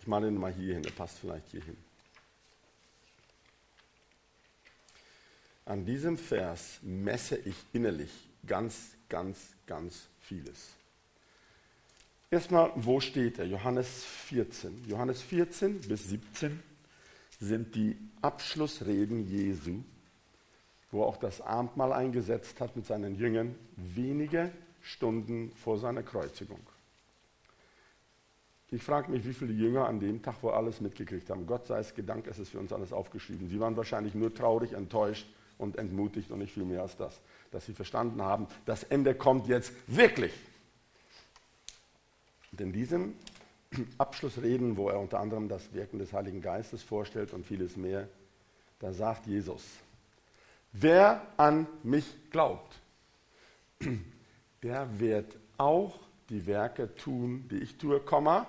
[0.00, 1.76] Ich male ihn mal hier hin, der passt vielleicht hier hin.
[5.64, 8.10] An diesem Vers messe ich innerlich
[8.44, 10.70] ganz, ganz, ganz vieles.
[12.32, 13.44] Erstmal, wo steht er?
[13.44, 14.86] Johannes 14.
[14.88, 16.62] Johannes 14 bis 17
[17.38, 19.84] sind die Abschlussreden Jesu,
[20.90, 26.60] wo er auch das Abendmahl eingesetzt hat mit seinen Jüngern, wenige Stunden vor seiner Kreuzigung.
[28.70, 31.46] Ich frage mich, wie viele Jünger an dem Tag, wo alles mitgekriegt haben.
[31.46, 33.50] Gott sei es gedankt, es ist für uns alles aufgeschrieben.
[33.50, 35.26] Sie waren wahrscheinlich nur traurig, enttäuscht
[35.58, 37.20] und entmutigt und nicht viel mehr als das.
[37.50, 40.32] Dass sie verstanden haben, das Ende kommt jetzt wirklich.
[42.52, 43.14] Und in diesem
[43.98, 48.08] Abschlussreden, wo er unter anderem das Wirken des Heiligen Geistes vorstellt und vieles mehr,
[48.78, 49.62] da sagt Jesus,
[50.72, 52.78] wer an mich glaubt,
[54.62, 58.46] der wird auch die Werke tun, die ich tue, Komma,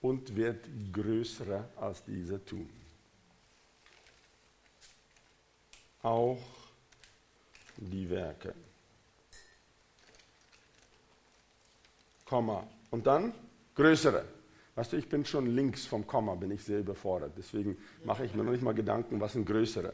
[0.00, 2.68] und wird größere als diese tun.
[6.02, 6.38] Auch
[7.76, 8.54] die Werke.
[12.24, 12.66] Komma.
[12.96, 13.34] Und dann
[13.74, 14.24] größere.
[14.74, 17.34] Weißt du, ich bin schon links vom Komma, bin ich sehr überfordert.
[17.36, 19.92] Deswegen mache ich mir noch nicht mal Gedanken, was sind größere.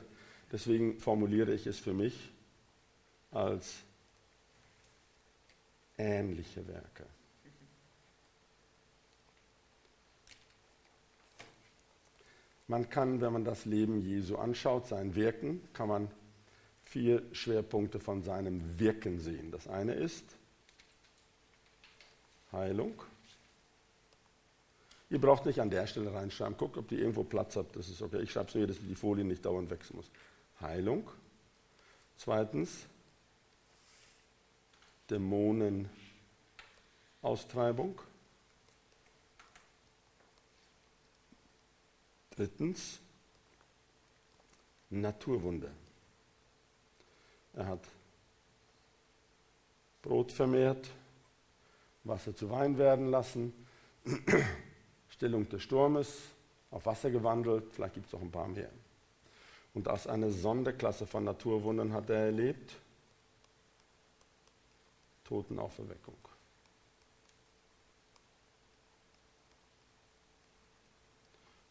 [0.52, 2.32] Deswegen formuliere ich es für mich
[3.32, 3.82] als
[5.98, 7.06] ähnliche Werke.
[12.68, 16.08] Man kann, wenn man das Leben Jesu anschaut, sein Wirken, kann man
[16.84, 19.50] vier Schwerpunkte von seinem Wirken sehen.
[19.50, 20.36] Das eine ist
[22.52, 22.94] Heilung.
[25.10, 26.56] Ihr braucht nicht an der Stelle reinschreiben.
[26.56, 27.76] Guckt, ob die irgendwo Platz hat.
[27.76, 28.22] Das ist okay.
[28.22, 30.10] Ich schreibe es nur, dass die Folie nicht dauernd wechseln muss.
[30.60, 31.10] Heilung.
[32.16, 32.86] Zweitens
[35.10, 38.00] Dämonenaustreibung.
[42.30, 43.00] Drittens
[44.88, 45.68] Naturwunder.
[47.54, 47.86] Er hat
[50.00, 50.88] Brot vermehrt,
[52.04, 53.52] Wasser zu Wein werden lassen,
[55.08, 56.22] Stillung des Sturmes,
[56.70, 58.70] auf Wasser gewandelt, vielleicht gibt es auch ein paar mehr.
[59.74, 62.74] Und aus einer Sonderklasse von Naturwundern hat er erlebt
[65.24, 66.16] Totenauferweckung.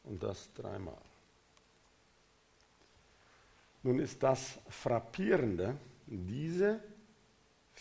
[0.03, 0.97] Und das dreimal.
[3.83, 6.79] Nun ist das Frappierende, diese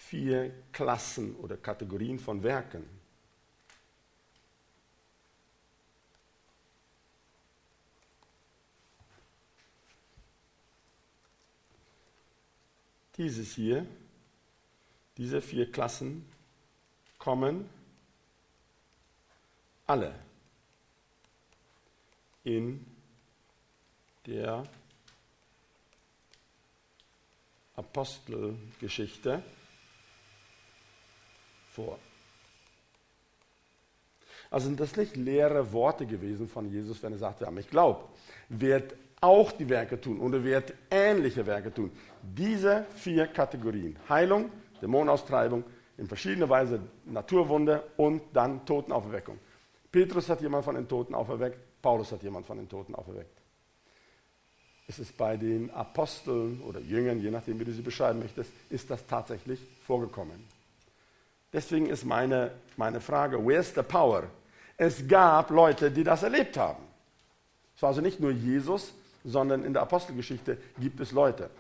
[0.09, 2.85] vier Klassen oder Kategorien von Werken.
[13.17, 13.87] Dieses hier,
[15.17, 16.25] diese vier Klassen
[17.19, 17.69] kommen
[19.87, 20.15] alle
[22.43, 22.85] in
[24.27, 24.67] der
[27.77, 29.43] Apostelgeschichte
[31.85, 31.99] vor.
[34.51, 38.09] Also sind das nicht leere Worte gewesen von Jesus, wenn er sagte, wer mich glaubt,
[38.49, 41.93] wird auch die Werke tun und er wird ähnliche Werke tun.
[42.23, 44.51] Diese vier Kategorien, Heilung,
[44.83, 45.63] Dämonenaustreibung,
[45.99, 49.39] in verschiedener Weise Naturwunde und dann Totenauferweckung.
[49.93, 53.39] Petrus hat jemand von den Toten auferweckt, Paulus hat jemand von den Toten auferweckt.
[54.89, 58.91] Es ist bei den Aposteln oder Jüngern, je nachdem, wie du sie beschreiben möchtest, ist
[58.91, 60.45] das tatsächlich vorgekommen.
[61.53, 64.25] Deswegen ist meine, meine Frage, where's the power?
[64.77, 66.83] Es gab Leute, die das erlebt haben.
[67.75, 71.51] Es war also nicht nur Jesus, sondern in der Apostelgeschichte gibt es Leute.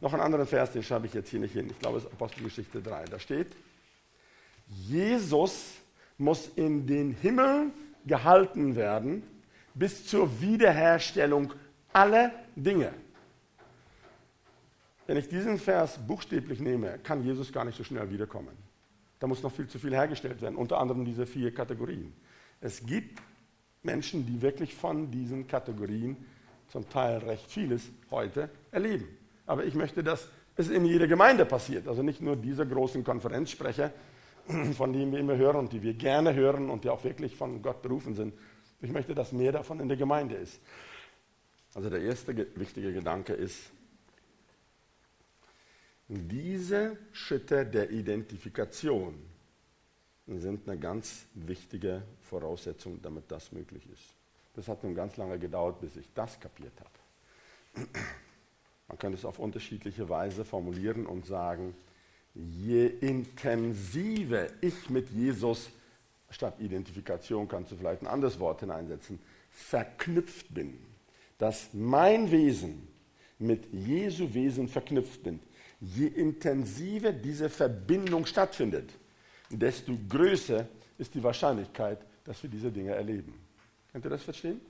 [0.00, 1.68] Noch einen anderen Vers, den schreibe ich jetzt hier nicht hin.
[1.70, 3.04] Ich glaube, es ist Apostelgeschichte 3.
[3.04, 3.48] Da steht,
[4.68, 5.74] Jesus
[6.18, 7.70] muss in den Himmel
[8.04, 9.22] gehalten werden
[9.74, 11.52] bis zur Wiederherstellung
[11.92, 12.92] aller Dinge.
[15.06, 18.65] Wenn ich diesen Vers buchstäblich nehme, kann Jesus gar nicht so schnell wiederkommen.
[19.18, 22.12] Da muss noch viel zu viel hergestellt werden, unter anderem diese vier Kategorien.
[22.60, 23.20] Es gibt
[23.82, 26.16] Menschen, die wirklich von diesen Kategorien
[26.68, 29.06] zum Teil recht vieles heute erleben.
[29.46, 31.86] Aber ich möchte, dass es in jeder Gemeinde passiert.
[31.86, 33.92] Also nicht nur diese großen Konferenzsprecher,
[34.76, 37.62] von denen wir immer hören und die wir gerne hören und die auch wirklich von
[37.62, 38.34] Gott berufen sind.
[38.80, 40.60] Ich möchte, dass mehr davon in der Gemeinde ist.
[41.74, 43.70] Also der erste wichtige Gedanke ist,
[46.08, 49.14] diese Schritte der Identifikation
[50.26, 54.14] sind eine ganz wichtige Voraussetzung, damit das möglich ist.
[54.54, 57.88] Das hat nun ganz lange gedauert, bis ich das kapiert habe.
[58.88, 61.74] Man könnte es auf unterschiedliche Weise formulieren und sagen,
[62.34, 65.70] je intensiver ich mit Jesus,
[66.30, 69.18] statt Identifikation kannst du vielleicht ein anderes Wort hineinsetzen,
[69.50, 70.78] verknüpft bin,
[71.38, 72.88] dass mein Wesen
[73.38, 75.40] mit Jesu Wesen verknüpft bin,
[75.80, 78.90] je intensiver diese Verbindung stattfindet,
[79.50, 80.66] desto größer
[80.98, 83.34] ist die Wahrscheinlichkeit, dass wir diese Dinge erleben.
[83.92, 84.60] Könnt ihr das verstehen?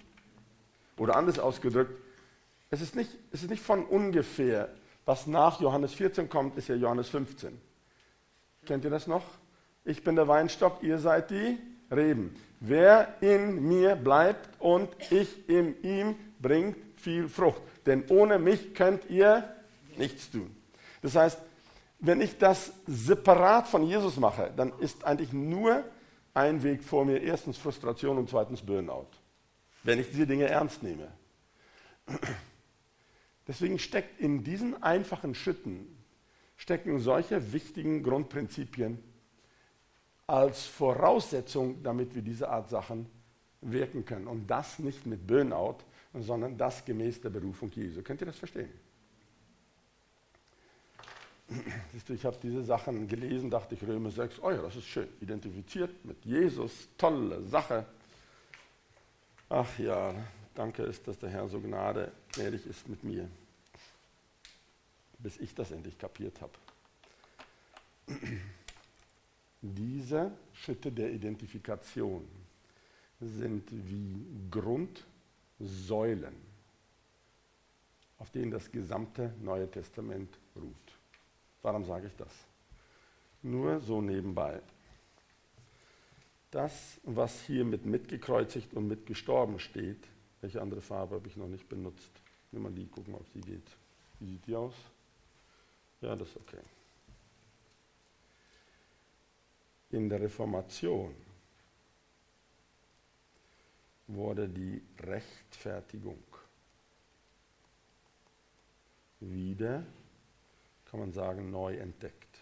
[0.98, 1.92] Oder anders ausgedrückt,
[2.70, 4.68] es ist nicht, es ist nicht von ungefähr,
[5.05, 7.57] was nach Johannes 14 kommt, ist ja Johannes 15.
[8.64, 9.24] Kennt ihr das noch?
[9.85, 11.59] Ich bin der Weinstock, ihr seid die
[11.92, 12.35] Reben.
[12.59, 17.62] Wer in mir bleibt und ich in ihm, bringt viel Frucht.
[17.87, 19.54] Denn ohne mich könnt ihr
[19.96, 20.54] nichts tun.
[21.02, 21.38] Das heißt,
[22.00, 25.85] wenn ich das separat von Jesus mache, dann ist eigentlich nur
[26.35, 27.22] ein Weg vor mir.
[27.22, 29.09] Erstens Frustration und zweitens Burnout.
[29.82, 31.09] Wenn ich diese Dinge ernst nehme.
[33.48, 35.96] Deswegen steckt in diesen einfachen Schritten
[36.56, 38.98] stecken solche wichtigen Grundprinzipien
[40.26, 43.06] als Voraussetzung, damit wir diese Art Sachen
[43.61, 44.26] wirken können.
[44.26, 45.78] Und das nicht mit Burnout,
[46.22, 48.02] sondern das gemäß der Berufung Jesu.
[48.02, 48.70] Könnt ihr das verstehen?
[51.92, 54.87] Siehst du, ich habe diese Sachen gelesen, dachte ich, Römer 6, oh ja, das ist
[54.87, 57.87] schön, identifiziert mit Jesus, tolle Sache.
[59.48, 60.12] Ach ja,
[60.55, 63.29] danke ist, dass der Herr so gnade, gnädig ist mit mir,
[65.18, 66.52] bis ich das endlich kapiert habe.
[69.62, 72.26] Diese Schritte der Identifikation
[73.20, 74.26] sind wie
[75.59, 76.35] Grundsäulen,
[78.19, 80.75] auf denen das gesamte Neue Testament ruht.
[81.62, 82.33] Warum sage ich das?
[83.42, 84.61] Nur so nebenbei.
[86.51, 90.07] Das, was hier mit mitgekreuzigt und mitgestorben steht,
[90.40, 92.11] welche andere Farbe habe ich noch nicht benutzt?
[92.53, 93.77] Nimm mal die, gucken, ob sie geht.
[94.21, 94.75] Wie sieht die aus?
[96.01, 96.61] Ja, das ist okay.
[99.90, 101.14] In der Reformation
[104.09, 106.23] wurde die Rechtfertigung
[109.21, 109.85] wieder
[110.90, 112.38] kann man sagen, neu entdeckt.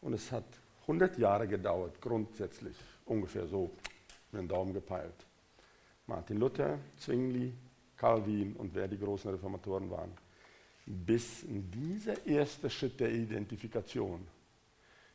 [0.00, 0.44] Und es hat
[0.82, 3.70] 100 Jahre gedauert, grundsätzlich, ungefähr so,
[4.30, 5.14] mit dem Daumen gepeilt.
[6.06, 7.54] Martin Luther, Zwingli,
[7.96, 10.12] Calvin und wer die großen Reformatoren waren,
[10.84, 14.26] bis dieser erste Schritt der Identifikation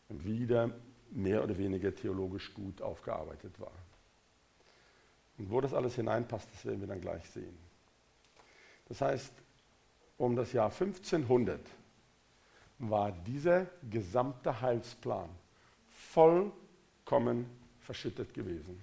[0.08, 0.72] wieder
[1.12, 3.74] mehr oder weniger theologisch gut aufgearbeitet war.
[5.39, 7.58] Und wo das alles hineinpasst, das werden wir dann gleich sehen.
[8.89, 9.32] Das heißt,
[10.17, 11.60] um das Jahr 1500
[12.80, 15.30] war dieser gesamte Heilsplan
[15.89, 17.45] vollkommen
[17.80, 18.80] verschüttet gewesen.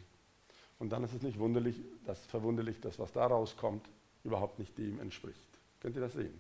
[0.79, 3.87] Und dann ist es nicht wunderlich, dass, verwunderlich, dass was da rauskommt,
[4.25, 5.39] überhaupt nicht dem entspricht.
[5.81, 6.39] Könnt ihr das sehen?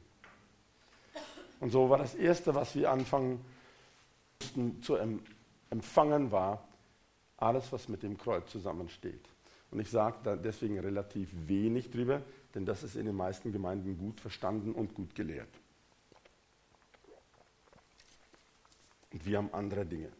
[1.60, 3.44] Und so war das Erste, was wir anfangen
[4.82, 4.96] zu
[5.70, 6.66] empfangen, war
[7.38, 9.24] alles, was mit dem Kreuz zusammensteht.
[9.70, 12.22] Und ich sage da deswegen relativ wenig drüber,
[12.54, 15.48] denn das ist in den meisten Gemeinden gut verstanden und gut gelehrt.
[19.12, 20.10] Und wir haben andere Dinge.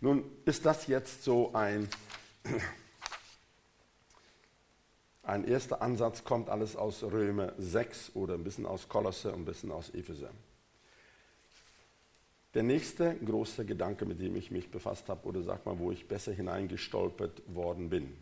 [0.00, 1.88] Nun ist das jetzt so ein,
[5.22, 9.44] ein erster Ansatz, kommt alles aus Römer 6 oder ein bisschen aus Kolosse und ein
[9.44, 10.30] bisschen aus Epheser.
[12.54, 16.08] Der nächste große Gedanke, mit dem ich mich befasst habe, oder sag mal, wo ich
[16.08, 18.12] besser hineingestolpert worden bin,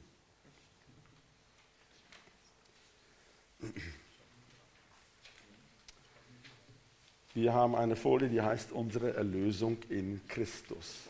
[7.34, 11.02] Wir haben eine Folie, die heißt unsere Erlösung in Christus.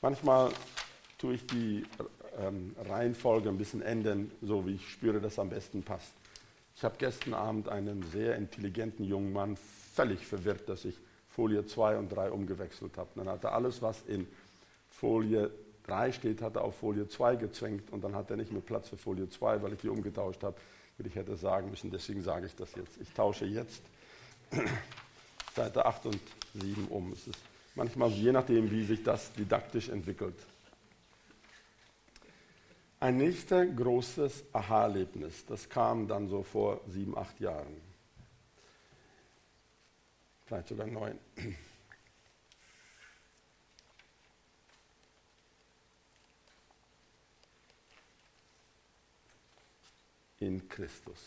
[0.00, 0.52] Manchmal
[1.18, 1.84] tue ich die
[2.38, 6.12] ähm, Reihenfolge ein bisschen ändern, so wie ich spüre, dass am besten passt.
[6.76, 9.56] Ich habe gestern Abend einen sehr intelligenten jungen Mann
[9.94, 10.94] völlig verwirrt, dass ich
[11.30, 13.08] Folie 2 und 3 umgewechselt habe.
[13.14, 14.26] Dann hat er alles, was in
[14.90, 15.50] Folie
[15.86, 18.90] 3 steht, hat er auf Folie 2 gezwängt und dann hat er nicht mehr Platz
[18.90, 20.56] für Folie 2, weil ich die umgetauscht habe.
[20.98, 23.00] Und ich hätte sagen müssen, deswegen sage ich das jetzt.
[23.00, 23.82] Ich tausche jetzt
[25.54, 26.20] Seite 8 und
[26.54, 27.12] 7 um.
[27.12, 27.38] Es ist
[27.74, 30.36] manchmal je nachdem, wie sich das didaktisch entwickelt.
[32.98, 37.80] Ein nächster großes Aha-Erlebnis, das kam dann so vor sieben, acht Jahren.
[40.46, 41.18] Vielleicht sogar neun.
[50.38, 51.18] in Christus.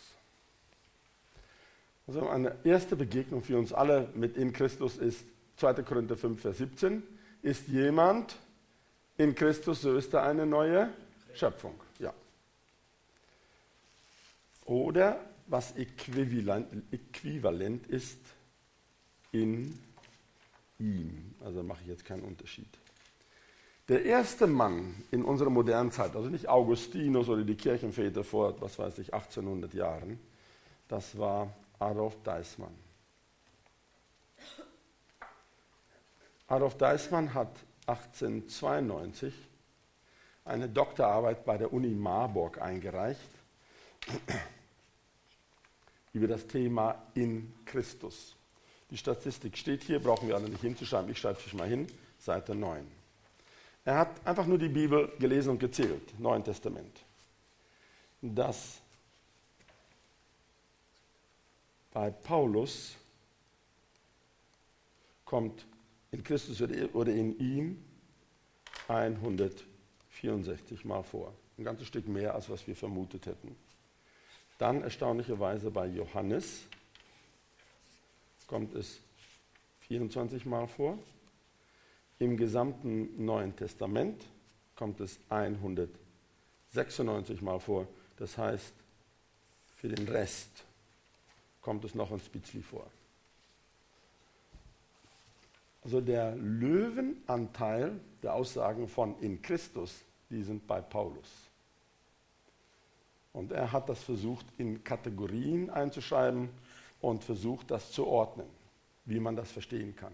[2.08, 5.26] Also eine erste Begegnung für uns alle mit in Christus ist
[5.58, 5.84] 2.
[5.84, 7.04] Korinther 5, Vers 17.
[7.42, 8.36] Ist jemand
[9.18, 10.90] in Christus, so ist er eine neue
[11.34, 11.80] Schöpfung.
[12.00, 12.14] Ja.
[14.66, 18.20] Oder was äquivalent, ist
[19.32, 19.80] in
[20.78, 21.36] ihm.
[21.44, 22.68] Also mache ich jetzt keinen Unterschied.
[23.88, 28.78] Der erste Mann in unserer modernen Zeit, also nicht Augustinus oder die Kirchenväter vor, was
[28.78, 30.20] weiß ich, 1800 Jahren,
[30.88, 32.76] das war Adolf Deismann.
[36.48, 37.52] Adolf Deismann hat
[37.88, 39.34] 1892
[40.50, 43.30] eine Doktorarbeit bei der Uni Marburg eingereicht
[46.14, 48.36] über das Thema in Christus.
[48.90, 51.12] Die Statistik steht hier, brauchen wir alle nicht hinzuschreiben.
[51.12, 51.88] Ich schreibe es mal hin,
[52.20, 52.86] Seite 9.
[53.86, 57.00] Er hat einfach nur die Bibel gelesen und gezählt, Neuen Testament.
[58.22, 58.82] Dass
[61.92, 62.96] bei Paulus
[65.26, 65.66] kommt
[66.12, 67.84] in Christus oder in ihm
[70.28, 71.34] 164 Mal vor.
[71.58, 73.56] Ein ganzes Stück mehr, als was wir vermutet hätten.
[74.58, 76.66] Dann erstaunlicherweise bei Johannes
[78.48, 79.00] kommt es
[79.88, 80.98] 24 Mal vor.
[82.20, 84.26] Im gesamten Neuen Testament
[84.76, 87.88] kommt es 196 Mal vor.
[88.18, 88.74] Das heißt,
[89.78, 90.66] für den Rest
[91.62, 92.86] kommt es noch ein Spitzli vor.
[95.84, 101.50] Also der Löwenanteil der Aussagen von in Christus, die sind bei Paulus.
[103.34, 106.50] Und er hat das versucht in Kategorien einzuschreiben
[107.02, 108.48] und versucht das zu ordnen,
[109.06, 110.14] wie man das verstehen kann.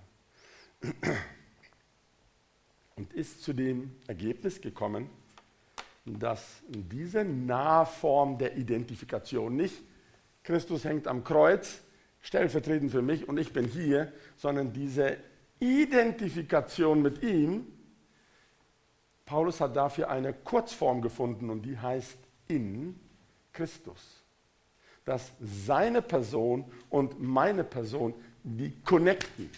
[2.96, 5.10] Und ist zu dem Ergebnis gekommen,
[6.06, 9.82] dass diese Nahform der Identifikation nicht
[10.46, 11.82] Christus hängt am Kreuz,
[12.22, 15.18] stellvertretend für mich und ich bin hier, sondern diese
[15.60, 17.66] Identifikation mit ihm,
[19.26, 22.18] Paulus hat dafür eine Kurzform gefunden und die heißt
[22.48, 23.00] in
[23.54, 24.24] Christus.
[25.04, 28.14] Dass seine Person und meine Person,
[28.44, 29.50] die connecten.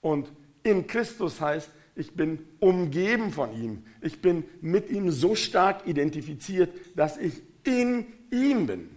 [0.00, 0.30] Und
[0.62, 3.86] in Christus heißt, ich bin umgeben von ihm.
[4.02, 8.90] Ich bin mit ihm so stark identifiziert, dass ich in ihm bin.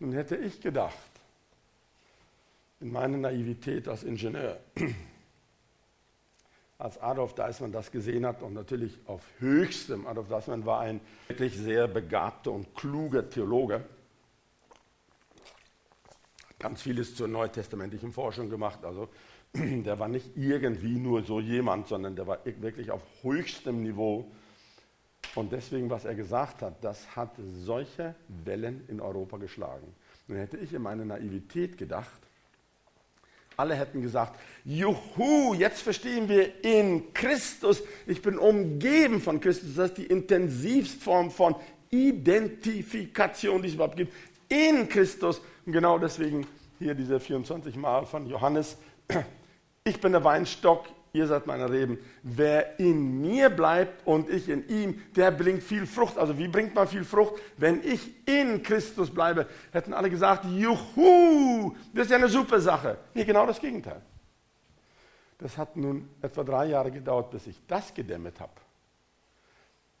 [0.00, 0.98] Nun hätte ich gedacht,
[2.80, 4.60] in meiner Naivität als Ingenieur,
[6.84, 11.56] als Adolf Deismann das gesehen hat und natürlich auf höchstem, Adolf Deismann war ein wirklich
[11.56, 13.82] sehr begabter und kluger Theologe,
[16.58, 19.08] ganz vieles zur neutestamentlichen Forschung gemacht, also
[19.54, 24.30] der war nicht irgendwie nur so jemand, sondern der war wirklich auf höchstem Niveau.
[25.34, 27.30] Und deswegen, was er gesagt hat, das hat
[27.64, 29.94] solche Wellen in Europa geschlagen.
[30.28, 32.20] Nun hätte ich in meiner Naivität gedacht,
[33.56, 39.74] alle hätten gesagt, juhu, jetzt verstehen wir in Christus, ich bin umgeben von Christus.
[39.76, 41.54] Das ist die intensivste Form von
[41.90, 44.12] Identifikation, die es überhaupt gibt.
[44.48, 45.40] In Christus.
[45.64, 46.46] Und genau deswegen
[46.78, 48.76] hier diese 24 Mal von Johannes.
[49.84, 51.98] Ich bin der Weinstock, ihr seid meine Reben.
[52.22, 56.18] Wer in mir bleibt und ich in ihm, der bringt viel Frucht.
[56.18, 57.40] Also wie bringt man viel Frucht?
[57.56, 62.98] Wenn ich in Christus bleibe, hätten alle gesagt, juhu, das ist ja eine super Sache.
[63.14, 64.02] Nee, genau das Gegenteil.
[65.38, 68.52] Das hat nun etwa drei Jahre gedauert, bis ich das gedämmt habe.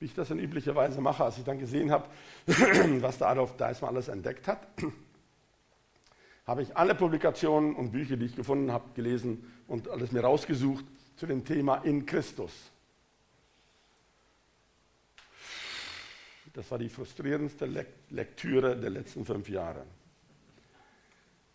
[0.00, 2.08] Wie ich das in üblicher Weise mache, als ich dann gesehen habe,
[2.46, 4.66] was der Adolf Deismann alles entdeckt hat,
[6.46, 10.84] habe ich alle Publikationen und Bücher, die ich gefunden habe, gelesen und alles mir rausgesucht
[11.16, 12.52] zu dem Thema in Christus.
[16.52, 17.66] Das war die frustrierendste
[18.10, 19.84] Lektüre der letzten fünf Jahre.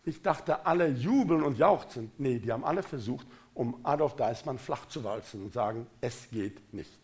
[0.03, 2.12] Ich dachte, alle jubeln und jauchzen.
[2.18, 6.74] Nee, die haben alle versucht, um Adolf Deismann flach zu walzen und sagen, es geht
[6.74, 6.99] nicht.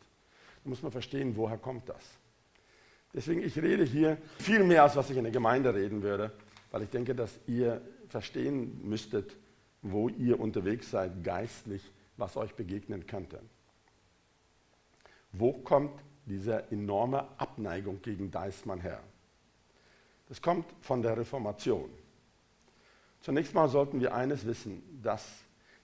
[0.63, 2.03] Da muss man verstehen, woher kommt das.
[3.13, 6.33] Deswegen, ich rede hier viel mehr, als was ich in der Gemeinde reden würde,
[6.71, 9.37] weil ich denke, dass ihr verstehen müsstet,
[9.81, 11.81] wo ihr unterwegs seid, geistlich,
[12.17, 13.41] was euch begegnen könnte.
[15.31, 19.01] Wo kommt diese enorme Abneigung gegen Deismann her?
[20.27, 21.89] Das kommt von der Reformation.
[23.21, 25.25] Zunächst mal sollten wir eines wissen, dass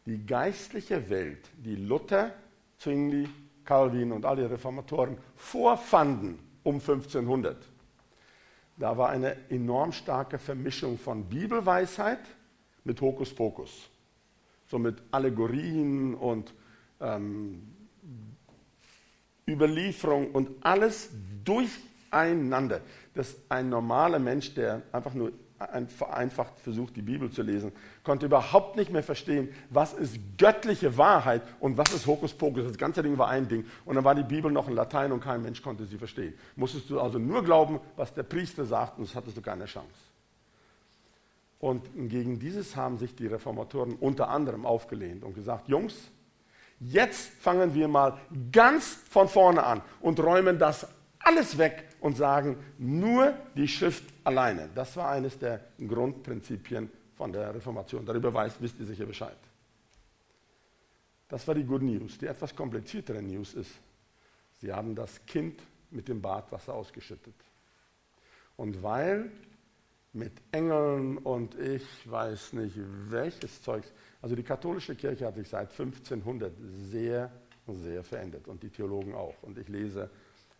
[0.05, 2.34] die geistliche Welt, die Luther,
[2.77, 3.29] Zwingli,
[3.65, 7.57] Calvin und alle Reformatoren vorfanden um 1500,
[8.77, 12.21] da war eine enorm starke Vermischung von Bibelweisheit
[12.84, 13.90] mit Hokuspokus
[14.72, 16.53] so mit Allegorien und
[17.01, 17.61] ähm,
[19.47, 21.09] Überlieferung und alles
[21.43, 22.80] durcheinander,
[23.13, 25.34] dass ein normaler Mensch, der einfach nur
[25.95, 27.72] vereinfacht versucht, die Bibel zu lesen,
[28.03, 32.63] konnte überhaupt nicht mehr verstehen, was ist göttliche Wahrheit und was ist Hokuspokus.
[32.63, 33.65] Das ganze Ding war ein Ding.
[33.86, 36.34] Und dann war die Bibel noch in Latein und kein Mensch konnte sie verstehen.
[36.55, 40.11] Musstest du also nur glauben, was der Priester sagt, und das hattest du keine Chance.
[41.62, 46.09] Und gegen dieses haben sich die Reformatoren unter anderem aufgelehnt und gesagt, Jungs,
[46.80, 48.18] jetzt fangen wir mal
[48.51, 50.88] ganz von vorne an und räumen das
[51.20, 54.70] alles weg und sagen, nur die Schrift alleine.
[54.74, 58.07] Das war eines der Grundprinzipien von der Reformation.
[58.07, 59.38] Darüber weiß, wisst ihr sicher Bescheid.
[61.30, 62.18] Das war die Good News.
[62.18, 63.72] Die etwas kompliziertere News ist,
[64.59, 67.36] sie haben das Kind mit dem Badwasser ausgeschüttet.
[68.57, 69.32] Und weil
[70.14, 72.78] mit Engeln und ich weiß nicht
[73.09, 73.91] welches Zeugs,
[74.22, 76.51] also die katholische Kirche hat sich seit 1500
[76.91, 77.32] sehr,
[77.68, 79.41] sehr verändert und die Theologen auch.
[79.41, 80.09] Und ich lese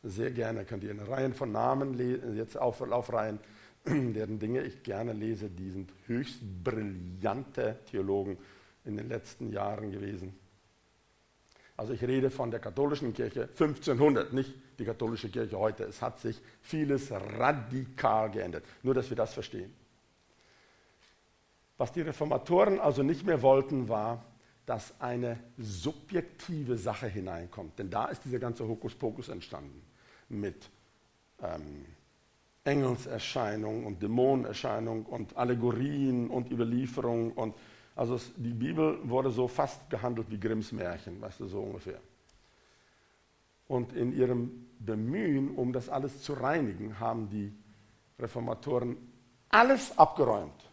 [0.04, 1.98] sehr gerne, könnt ihr in Reihen von Namen
[2.36, 3.40] jetzt auf, aufreihen,
[3.86, 8.38] deren Dinge ich gerne lese, die sind höchst brillante Theologen
[8.86, 10.34] in den letzten Jahren gewesen.
[11.82, 15.86] Also ich rede von der katholischen Kirche 1500, nicht die katholische Kirche heute.
[15.86, 18.64] Es hat sich vieles radikal geändert.
[18.84, 19.74] Nur, dass wir das verstehen.
[21.80, 24.24] Was die Reformatoren also nicht mehr wollten, war,
[24.68, 27.80] dass eine subjektive Sache hineinkommt.
[27.80, 29.82] Denn da ist dieser ganze Hokuspokus entstanden
[30.30, 30.70] mit
[31.42, 31.88] ähm,
[32.64, 37.32] Engelserscheinung und Dämonenerscheinung und Allegorien und Überlieferung.
[37.32, 37.56] Und,
[37.96, 42.00] also die Bibel wurde so fast gehandelt wie Grimms Märchen, weißt du, so ungefähr.
[43.68, 47.54] Und in ihrem Bemühen, um das alles zu reinigen, haben die
[48.20, 48.98] Reformatoren
[49.50, 50.70] alles abgeräumt.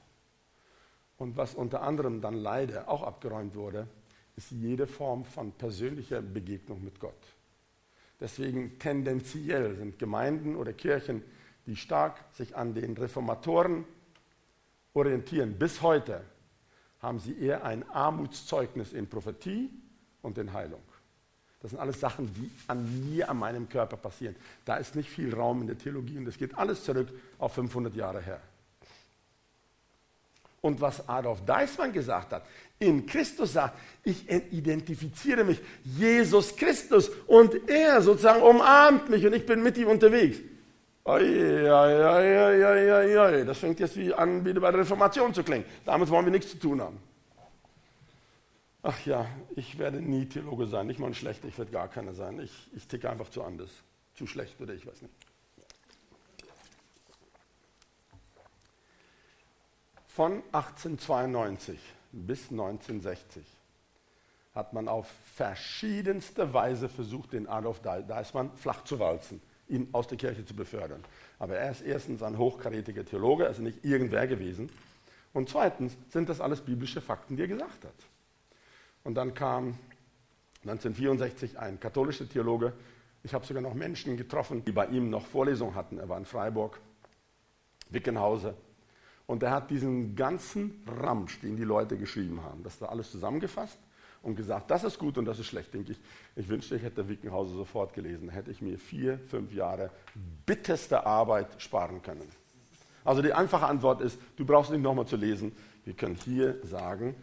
[1.16, 3.89] Und was unter anderem dann leider auch abgeräumt wurde,
[4.37, 7.37] ist jede Form von persönlicher Begegnung mit Gott.
[8.21, 11.23] Deswegen tendenziell sind Gemeinden oder Kirchen,
[11.66, 13.85] die stark sich an den Reformatoren
[14.95, 16.25] orientieren, bis heute
[17.01, 19.70] haben sie eher ein Armutszeugnis in Prophetie
[20.22, 20.82] und in Heilung.
[21.61, 24.36] Das sind alles Sachen, die an mir, an meinem Körper passieren.
[24.64, 27.94] Da ist nicht viel Raum in der Theologie und das geht alles zurück auf 500
[27.96, 28.40] Jahre her.
[30.61, 32.44] Und was Adolf Deismann gesagt hat,
[32.80, 39.46] in Christus sagt, ich identifiziere mich, Jesus Christus, und er sozusagen umarmt mich und ich
[39.46, 40.38] bin mit ihm unterwegs.
[41.09, 41.64] Oi,
[43.46, 45.64] Das fängt jetzt wie an, wieder bei der Reformation zu klingen.
[45.86, 46.98] Damit wollen wir nichts zu tun haben.
[48.82, 49.24] Ach ja,
[49.56, 52.38] ich werde nie Theologe sein, nicht mal ein schlechter, ich werde gar keiner sein.
[52.40, 53.70] Ich, ich ticke einfach zu anders,
[54.16, 55.14] zu schlecht oder ich weiß nicht.
[60.09, 61.78] Von 1892
[62.12, 63.46] bis 1960
[64.54, 70.19] hat man auf verschiedenste Weise versucht, den Adolf Deismann flach zu walzen, ihn aus der
[70.19, 71.05] Kirche zu befördern.
[71.39, 74.71] Aber er ist erstens ein hochkarätiger Theologe, ist nicht irgendwer gewesen.
[75.33, 77.95] Und zweitens sind das alles biblische Fakten, die er gesagt hat.
[79.05, 79.79] Und dann kam
[80.62, 82.73] 1964 ein katholischer Theologe.
[83.23, 85.99] Ich habe sogar noch Menschen getroffen, die bei ihm noch Vorlesungen hatten.
[85.99, 86.81] Er war in Freiburg,
[87.91, 88.55] Wickenhause.
[89.27, 93.79] Und er hat diesen ganzen Ramsch, den die Leute geschrieben haben, das war alles zusammengefasst
[94.29, 95.99] und gesagt, das ist gut und das ist schlecht, denke ich.
[96.37, 98.29] Ich wünschte, ich hätte Wickenhauser sofort gelesen.
[98.29, 99.91] Hätte ich mir vier, fünf Jahre
[100.47, 102.29] bitterste Arbeit sparen können.
[103.05, 105.53] Also die einfache Antwort ist, du brauchst nicht nochmal zu lesen.
[105.85, 107.14] Wir können hier sagen,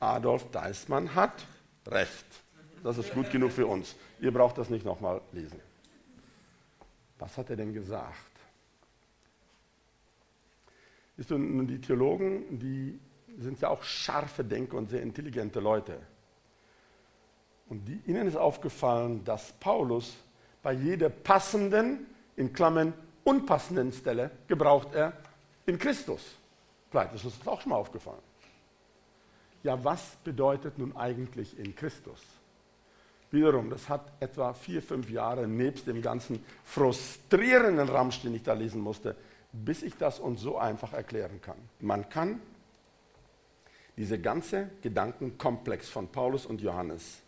[0.00, 1.46] Adolf Deismann hat
[1.86, 2.26] recht.
[2.82, 3.94] Das ist gut genug für uns.
[4.20, 5.60] Ihr braucht das nicht nochmal lesen.
[7.18, 8.14] Was hat er denn gesagt?
[11.16, 12.98] Siehst du, die Theologen, die
[13.38, 16.00] sind ja auch scharfe Denker und sehr intelligente Leute.
[17.68, 20.16] Und die, ihnen ist aufgefallen, dass Paulus
[20.62, 22.06] bei jeder passenden,
[22.36, 22.92] in Klammern
[23.24, 25.12] unpassenden Stelle gebraucht er
[25.66, 26.22] in Christus.
[26.90, 28.22] Vielleicht ist uns das auch schon mal aufgefallen.
[29.62, 32.20] Ja, was bedeutet nun eigentlich in Christus?
[33.30, 38.54] Wiederum, das hat etwa vier, fünf Jahre nebst dem ganzen frustrierenden Ramsch, den ich da
[38.54, 39.14] lesen musste,
[39.52, 41.58] bis ich das uns so einfach erklären kann.
[41.80, 42.40] Man kann
[43.98, 47.20] diese ganze Gedankenkomplex von Paulus und Johannes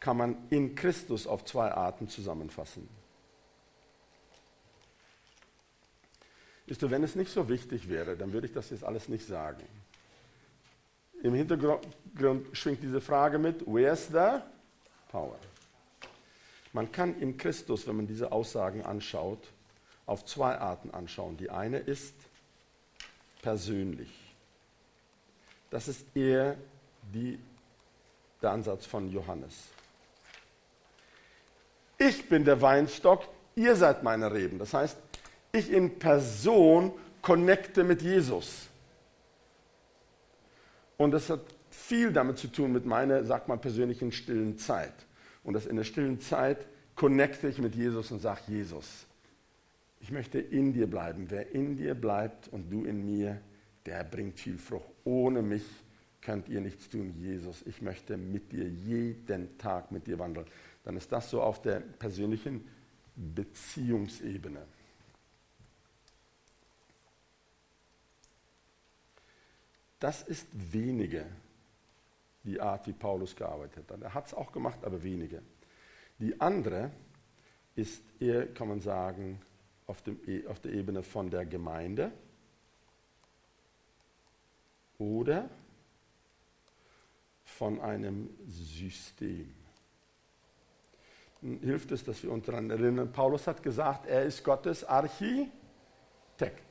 [0.00, 2.88] kann man in Christus auf zwei Arten zusammenfassen.
[6.66, 9.26] Ist du, wenn es nicht so wichtig wäre, dann würde ich das jetzt alles nicht
[9.26, 9.62] sagen.
[11.22, 11.86] Im Hintergrund
[12.52, 14.40] schwingt diese Frage mit, where's the
[15.10, 15.38] power?
[16.72, 19.48] Man kann in Christus, wenn man diese Aussagen anschaut,
[20.06, 21.36] auf zwei Arten anschauen.
[21.36, 22.14] Die eine ist
[23.42, 24.10] persönlich.
[25.70, 26.56] Das ist eher
[27.12, 27.38] die,
[28.40, 29.54] der Ansatz von Johannes.
[32.02, 34.58] Ich bin der Weinstock, ihr seid meine Reben.
[34.58, 34.96] Das heißt,
[35.52, 38.68] ich in Person connecte mit Jesus.
[40.96, 41.40] Und das hat
[41.70, 44.94] viel damit zu tun mit meiner, sag mal, persönlichen stillen Zeit.
[45.44, 48.86] Und das in der stillen Zeit connecte ich mit Jesus und sage, Jesus,
[50.00, 51.26] ich möchte in dir bleiben.
[51.28, 53.42] Wer in dir bleibt und du in mir,
[53.84, 54.88] der bringt viel Frucht.
[55.04, 55.64] Ohne mich
[56.22, 57.62] könnt ihr nichts tun, Jesus.
[57.66, 60.46] Ich möchte mit dir jeden Tag mit dir wandeln.
[60.84, 62.66] Dann ist das so auf der persönlichen
[63.16, 64.66] Beziehungsebene.
[69.98, 71.26] Das ist wenige,
[72.44, 74.00] die Art, wie Paulus gearbeitet hat.
[74.00, 75.42] Er hat es auch gemacht, aber wenige.
[76.18, 76.90] Die andere
[77.76, 79.40] ist eher, kann man sagen,
[79.86, 82.12] auf, dem, e, auf der Ebene von der Gemeinde
[84.98, 85.50] oder
[87.44, 89.52] von einem System.
[91.42, 95.50] Hilft es, dass wir uns daran erinnern, Paulus hat gesagt, er ist Gottes Architekt.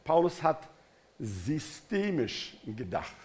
[0.03, 0.69] Paulus hat
[1.17, 3.15] systemisch gedacht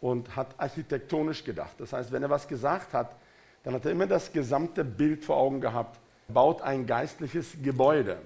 [0.00, 1.74] und hat architektonisch gedacht.
[1.78, 3.16] Das heißt, wenn er was gesagt hat,
[3.62, 8.18] dann hat er immer das gesamte Bild vor Augen gehabt, baut ein geistliches Gebäude.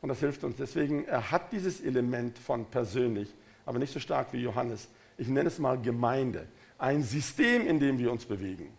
[0.00, 0.56] Und das hilft uns.
[0.56, 3.34] Deswegen, er hat dieses Element von persönlich,
[3.64, 4.88] aber nicht so stark wie Johannes.
[5.16, 6.46] Ich nenne es mal Gemeinde.
[6.78, 8.72] Ein System, in dem wir uns bewegen.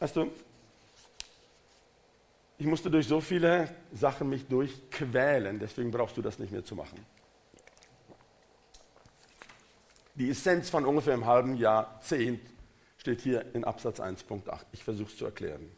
[0.00, 0.32] Weißt du,
[2.56, 6.74] ich musste durch so viele Sachen mich durchquälen, deswegen brauchst du das nicht mehr zu
[6.74, 7.04] machen.
[10.14, 12.40] Die Essenz von ungefähr einem halben Jahrzehnt
[12.96, 14.64] steht hier in Absatz 1.8.
[14.72, 15.70] Ich versuche es zu erklären.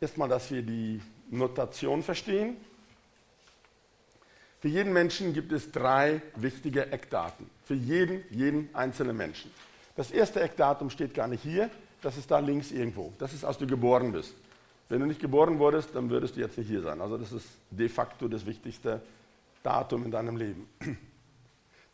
[0.00, 2.56] Erstmal, dass wir die Notation verstehen.
[4.60, 7.48] Für jeden Menschen gibt es drei wichtige Eckdaten.
[7.64, 9.52] Für jeden, jeden einzelnen Menschen.
[9.96, 11.70] Das erste Eckdatum steht gar nicht hier,
[12.02, 13.12] das ist da links irgendwo.
[13.18, 14.34] Das ist, als du geboren bist.
[14.88, 17.00] Wenn du nicht geboren wurdest, dann würdest du jetzt nicht hier sein.
[17.00, 19.02] Also das ist de facto das wichtigste
[19.62, 20.68] Datum in deinem Leben.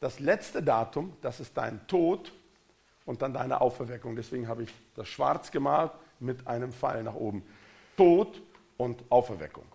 [0.01, 2.33] Das letzte Datum, das ist dein Tod
[3.07, 4.15] und dann deine Auferweckung.
[4.17, 7.43] Deswegen habe ich das schwarz gemalt mit einem Pfeil nach oben.
[7.97, 8.41] Tod
[8.77, 9.67] und Auferweckung.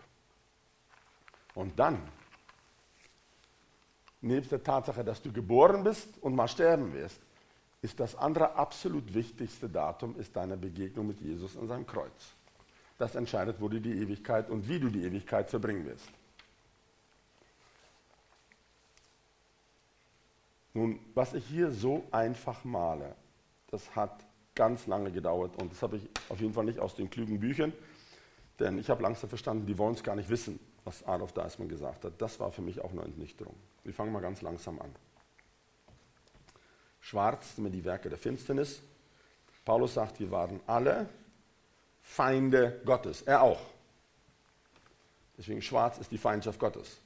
[1.56, 2.00] Und dann,
[4.22, 7.20] nebst der Tatsache, dass du geboren bist und mal sterben wirst,
[7.82, 12.34] ist das andere absolut wichtigste Datum, ist deine Begegnung mit Jesus an seinem Kreuz.
[12.97, 16.09] Das entscheidet, wo du die Ewigkeit und wie du die Ewigkeit verbringen wirst.
[20.74, 23.15] Nun, was ich hier so einfach male,
[23.72, 27.09] das hat ganz lange gedauert und das habe ich auf jeden Fall nicht aus den
[27.09, 27.72] klugen Büchern,
[28.59, 32.03] denn ich habe langsam verstanden, die wollen es gar nicht wissen, was Adolf Deismann gesagt
[32.03, 32.22] hat.
[32.22, 33.55] Das war für mich auch eine Entnichterung.
[33.84, 34.94] Wir fangen mal ganz langsam an.
[37.00, 38.82] Schwarz sind die Werke der Finsternis.
[39.66, 41.10] Paulus sagt, wir waren alle
[42.02, 43.22] Feinde Gottes.
[43.22, 43.62] Er auch.
[45.38, 46.98] Deswegen schwarz ist die Feindschaft Gottes.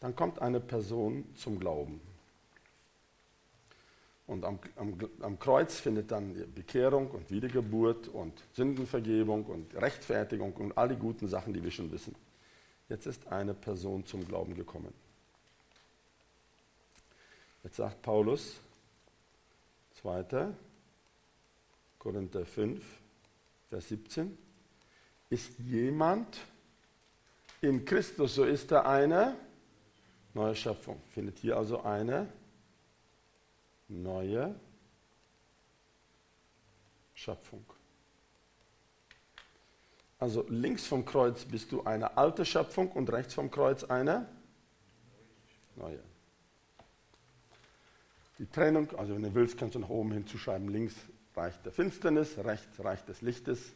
[0.00, 2.00] Dann kommt eine Person zum Glauben.
[4.26, 10.78] Und am, am, am, Kreuz findet dann Bekehrung und Wiedergeburt und Sündenvergebung und Rechtfertigung und
[10.78, 12.14] all die guten Sachen, die wir schon wissen.
[12.88, 14.92] Jetzt ist eine Person zum Glauben gekommen.
[17.64, 18.60] Jetzt sagt Paulus,
[20.02, 20.52] 2.
[21.98, 22.84] Korinther 5,
[23.70, 24.36] Vers 17,
[25.30, 26.38] ist jemand
[27.62, 29.34] in Christus, so ist er eine
[30.34, 31.00] neue Schöpfung.
[31.14, 32.28] Findet hier also eine
[33.88, 34.54] neue
[37.14, 37.64] Schöpfung.
[40.18, 44.28] Also links vom Kreuz bist du eine alte Schöpfung und rechts vom Kreuz eine
[45.76, 46.13] neue.
[48.38, 50.94] Die Trennung, also wenn du willst, kannst du nach oben hinzuschreiben, links
[51.36, 53.72] reicht der Finsternis, rechts reicht des Lichtes.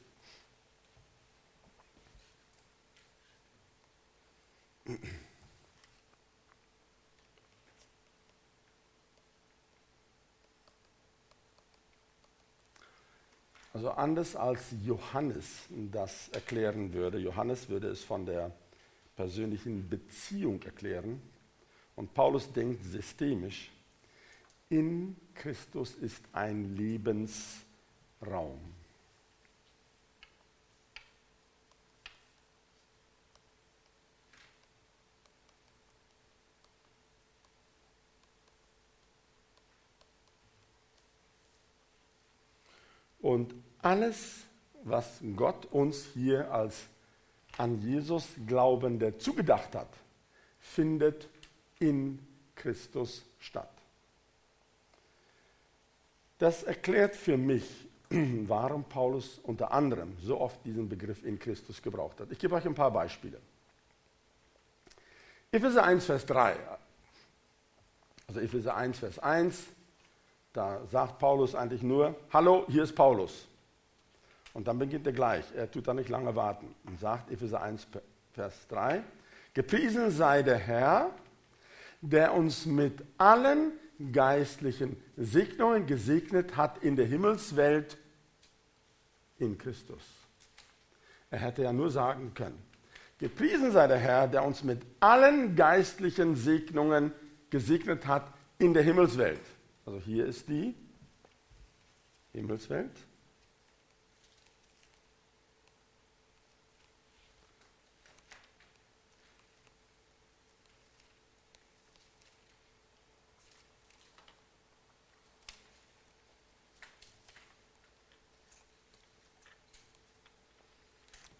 [13.72, 17.18] Also anders als Johannes das erklären würde.
[17.18, 18.50] Johannes würde es von der
[19.14, 21.22] persönlichen Beziehung erklären.
[21.94, 23.70] Und Paulus denkt systemisch
[24.70, 28.60] in Christus ist ein Lebensraum.
[43.20, 44.44] Und alles,
[44.84, 46.86] was Gott uns hier als
[47.56, 49.92] an Jesus Glaubende zugedacht hat,
[50.60, 51.28] findet
[51.78, 52.20] in
[52.54, 53.77] Christus statt.
[56.38, 57.88] Das erklärt für mich
[58.48, 62.30] warum Paulus unter anderem so oft diesen Begriff in Christus gebraucht hat.
[62.30, 63.38] Ich gebe euch ein paar Beispiele.
[65.50, 66.56] Epheser 1, Vers 3.
[68.28, 69.64] Also Epheser 1, Vers 1,
[70.52, 73.46] da sagt Paulus eigentlich nur, hallo, hier ist Paulus.
[74.54, 77.86] Und dann beginnt er gleich, er tut da nicht lange warten und sagt Epheser 1,
[78.32, 79.02] Vers 3,
[79.54, 81.10] gepriesen sei der Herr,
[82.00, 83.72] der uns mit allen
[84.12, 87.98] geistlichen Segnungen gesegnet hat in der Himmelswelt
[89.38, 90.02] in Christus.
[91.30, 92.58] Er hätte ja nur sagen können,
[93.18, 97.12] gepriesen sei der Herr, der uns mit allen geistlichen Segnungen
[97.50, 99.40] gesegnet hat in der Himmelswelt.
[99.84, 100.74] Also hier ist die
[102.32, 102.92] Himmelswelt.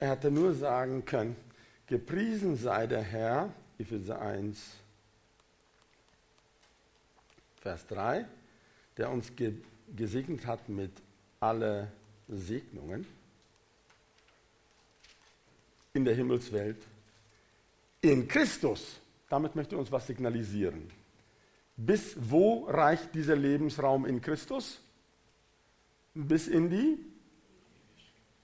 [0.01, 1.37] Er hätte nur sagen können,
[1.87, 4.77] gepriesen sei der Herr, Epheser 1,
[7.61, 8.25] Vers 3,
[8.97, 9.55] der uns ge
[9.97, 10.93] gesegnet hat mit
[11.41, 11.91] alle
[12.29, 13.07] Segnungen
[15.95, 16.77] in der Himmelswelt
[18.03, 19.01] in Christus.
[19.31, 20.91] Damit möchte er uns was signalisieren.
[21.77, 24.81] Bis wo reicht dieser Lebensraum in Christus?
[26.15, 26.99] Bis in die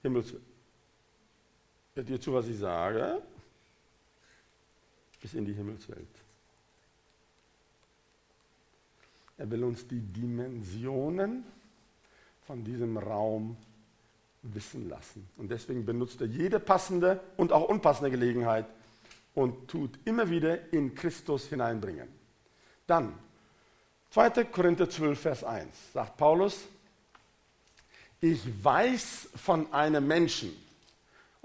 [0.01, 0.54] Himmelswelt.
[1.95, 3.21] Hört ihr zu, was ich sage?
[5.21, 6.07] Bis in die Himmelswelt.
[9.37, 11.45] Er will uns die Dimensionen
[12.45, 13.57] von diesem Raum
[14.43, 15.27] wissen lassen.
[15.37, 18.65] Und deswegen benutzt er jede passende und auch unpassende Gelegenheit
[19.33, 22.07] und tut immer wieder in Christus hineinbringen.
[22.85, 23.17] Dann
[24.11, 24.45] 2.
[24.45, 26.67] Korinther 12, Vers 1 sagt Paulus,
[28.21, 30.64] ich weiß von einem Menschen,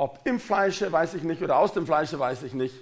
[0.00, 2.74] ob im Fleische, weiß ich nicht, oder aus dem Fleische, weiß ich nicht,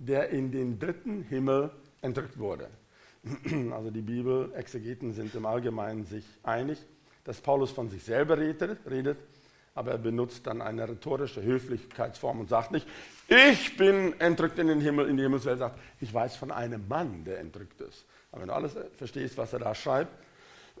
[0.00, 1.70] der in den dritten Himmel
[2.02, 2.68] entrückt wurde.
[3.70, 6.84] Also die Bibelexegeten sind im Allgemeinen sich einig,
[7.22, 9.22] dass Paulus von sich selber redet,
[9.76, 12.88] aber er benutzt dann eine rhetorische Höflichkeitsform und sagt nicht,
[13.28, 17.22] ich bin entrückt in den Himmel, in die Himmelswelt, sagt, ich weiß von einem Mann,
[17.22, 18.06] der entrückt ist.
[18.32, 20.10] Aber wenn du alles verstehst, was er da schreibt,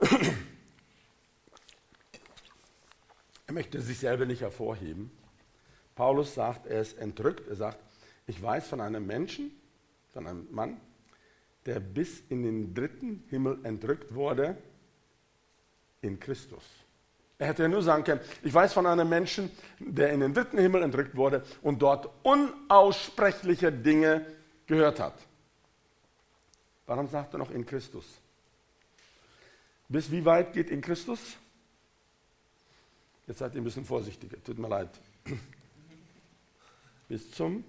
[3.46, 5.12] er möchte sich selber nicht hervorheben,
[5.96, 7.48] Paulus sagt, er ist entrückt.
[7.48, 7.78] Er sagt,
[8.28, 9.50] ich weiß von einem Menschen,
[10.12, 10.80] von einem Mann,
[11.64, 14.56] der bis in den dritten Himmel entrückt wurde
[16.02, 16.62] in Christus.
[17.38, 20.58] Er hätte ja nur sagen können, ich weiß von einem Menschen, der in den dritten
[20.58, 24.24] Himmel entrückt wurde und dort unaussprechliche Dinge
[24.66, 25.14] gehört hat.
[26.86, 28.06] Warum sagt er noch in Christus?
[29.88, 31.36] Bis wie weit geht in Christus?
[33.26, 34.90] Jetzt seid ihr ein bisschen vorsichtiger, tut mir leid
[37.08, 37.64] bis zum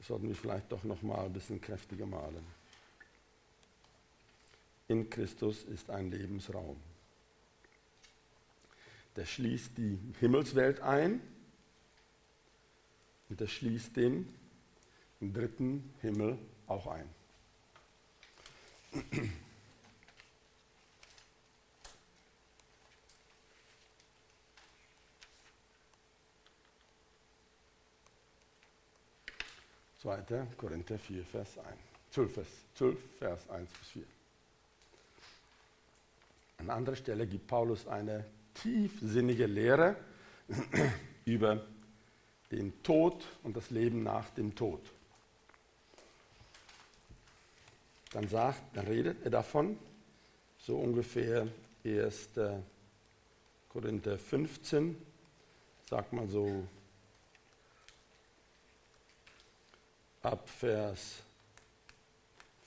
[0.00, 2.44] sollten wir vielleicht doch noch mal ein bisschen kräftiger malen.
[4.88, 6.76] In Christus ist ein Lebensraum.
[9.16, 11.20] Der schließt die Himmelswelt ein
[13.28, 14.34] und der schließt den
[15.20, 17.08] dritten Himmel auch ein.
[30.02, 30.46] 2.
[30.56, 31.68] Korinther 4, Vers 1.
[32.10, 34.02] 12, Vers, 12, Vers 1 bis 4.
[36.58, 38.24] An anderer Stelle gibt Paulus eine
[38.54, 39.96] tiefsinnige Lehre
[41.24, 41.64] über
[42.50, 44.80] den Tod und das Leben nach dem Tod.
[48.10, 49.78] Dann sagt, dann redet er davon,
[50.58, 51.46] so ungefähr
[51.84, 52.30] 1.
[53.68, 54.96] Korinther 15,
[55.88, 56.66] sagt mal so
[60.22, 61.22] ab Vers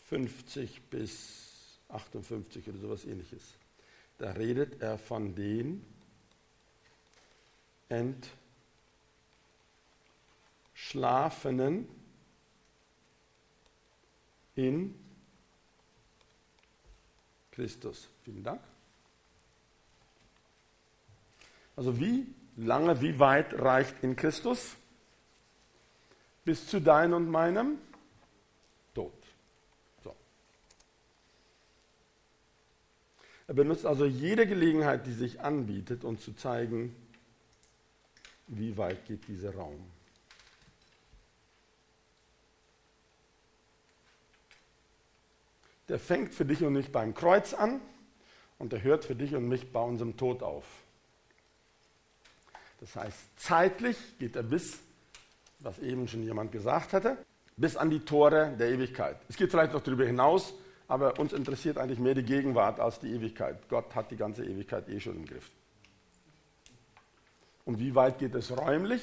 [0.09, 3.55] 50 bis 58 oder sowas ähnliches.
[4.17, 5.85] Da redet er von den
[10.73, 11.87] Entschlafenen
[14.55, 14.95] in
[17.51, 18.09] Christus.
[18.23, 18.61] Vielen Dank.
[21.75, 22.25] Also wie
[22.55, 24.75] lange, wie weit reicht in Christus?
[26.45, 27.77] Bis zu deinem und meinem
[28.93, 29.11] Tod.
[30.03, 30.15] So.
[33.47, 36.95] Er benutzt also jede Gelegenheit, die sich anbietet, um zu zeigen,
[38.47, 39.91] wie weit geht dieser Raum.
[45.87, 47.79] der fängt für dich und mich beim Kreuz an
[48.57, 50.65] und der hört für dich und mich bei unserem Tod auf.
[52.79, 54.79] Das heißt, zeitlich geht er bis,
[55.65, 57.17] was eben schon jemand gesagt hatte,
[57.57, 59.17] bis an die Tore der Ewigkeit.
[59.27, 60.53] Es geht vielleicht noch darüber hinaus,
[60.87, 63.67] aber uns interessiert eigentlich mehr die Gegenwart als die Ewigkeit.
[63.67, 65.49] Gott hat die ganze Ewigkeit eh schon im Griff.
[67.65, 69.01] Und wie weit geht es räumlich?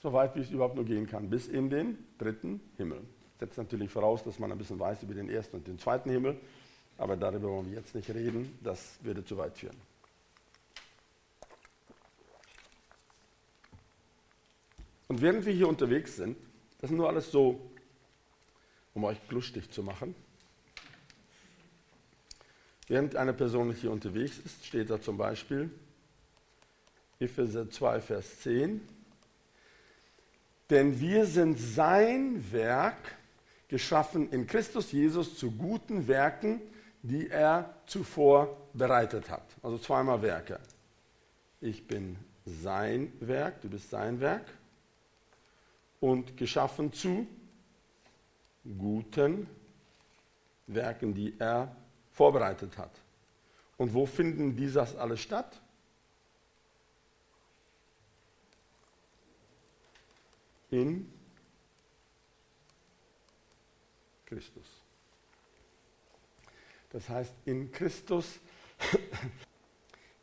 [0.00, 3.00] So weit, wie es überhaupt nur gehen kann, bis in den dritten Himmel.
[3.40, 6.38] Setzt natürlich voraus, dass man ein bisschen weiß über den ersten und den zweiten Himmel,
[6.96, 9.76] aber darüber wollen wir jetzt nicht reden, das würde zu weit führen.
[15.12, 16.38] Und während wir hier unterwegs sind,
[16.80, 17.60] das ist nur alles so,
[18.94, 20.14] um euch lustig zu machen.
[22.88, 25.68] Während eine Person hier unterwegs ist, steht da zum Beispiel
[27.20, 28.80] Epheser 2, Vers 10.
[30.70, 33.18] Denn wir sind sein Werk,
[33.68, 36.62] geschaffen in Christus Jesus zu guten Werken,
[37.02, 39.44] die er zuvor bereitet hat.
[39.62, 40.58] Also zweimal Werke.
[41.60, 44.46] Ich bin sein Werk, du bist sein Werk
[46.02, 47.28] und geschaffen zu
[48.76, 49.46] guten
[50.66, 51.74] Werken, die er
[52.10, 52.90] vorbereitet hat.
[53.76, 55.60] Und wo finden dieses alles statt?
[60.70, 61.12] In
[64.26, 64.66] Christus.
[66.90, 68.40] Das heißt, in Christus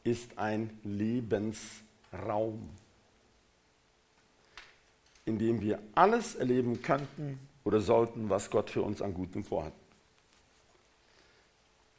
[0.03, 2.69] ist ein Lebensraum
[5.29, 9.73] in dem wir alles erleben könnten oder sollten, was Gott für uns an Gutem vorhat.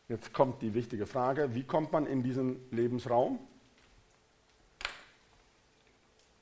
[0.08, 3.38] Jetzt kommt die wichtige Frage, wie kommt man in diesen Lebensraum?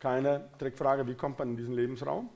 [0.00, 2.30] Keine Trickfrage, wie kommt man in diesen Lebensraum?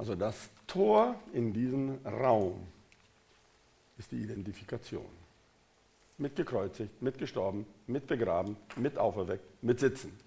[0.00, 2.66] Also das Tor in diesen Raum
[3.98, 5.04] ist die Identifikation.
[6.16, 10.18] Mit gekreuzigt, mit gestorben, mit begraben, mit auferweckt, mit Sitzen.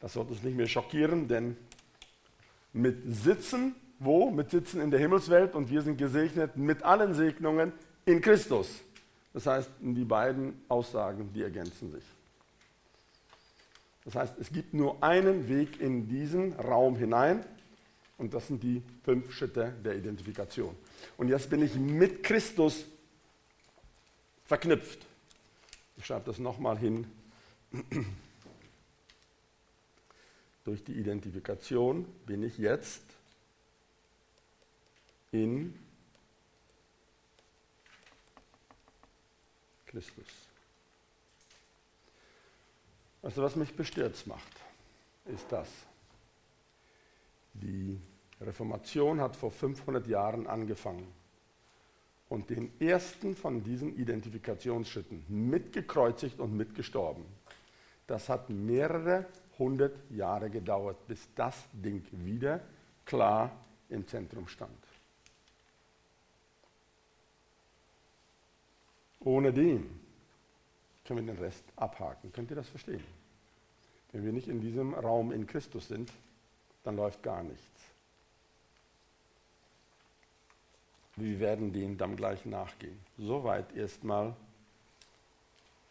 [0.00, 1.56] Das sollte uns nicht mehr schockieren, denn
[2.74, 4.30] mit Sitzen, wo?
[4.30, 7.72] Mit Sitzen in der Himmelswelt und wir sind gesegnet mit allen Segnungen
[8.04, 8.68] in Christus.
[9.32, 12.04] Das heißt, die beiden Aussagen, die ergänzen sich.
[14.04, 17.42] Das heißt, es gibt nur einen Weg in diesen Raum hinein
[18.18, 20.76] und das sind die fünf Schritte der Identifikation.
[21.16, 22.84] Und jetzt bin ich mit Christus
[24.44, 25.04] verknüpft.
[25.96, 27.06] Ich schreibe das nochmal hin.
[30.64, 33.02] Durch die Identifikation bin ich jetzt
[35.32, 35.78] in
[39.86, 40.26] Christus.
[43.22, 44.52] Also was mich bestürzt macht,
[45.26, 45.68] ist das.
[47.62, 48.00] Die
[48.40, 51.06] Reformation hat vor 500 Jahren angefangen.
[52.28, 57.24] Und den ersten von diesen Identifikationsschritten mitgekreuzigt und mitgestorben.
[58.06, 59.26] Das hat mehrere
[59.58, 62.60] hundert Jahre gedauert, bis das Ding wieder
[63.04, 63.50] klar
[63.88, 64.70] im Zentrum stand.
[69.20, 69.88] Ohne dem
[71.04, 72.32] können wir den Rest abhaken.
[72.32, 73.02] Könnt ihr das verstehen?
[74.12, 76.10] Wenn wir nicht in diesem Raum in Christus sind,
[76.86, 77.82] dann läuft gar nichts.
[81.16, 82.98] Wir werden dem dann gleich nachgehen.
[83.18, 84.36] Soweit erstmal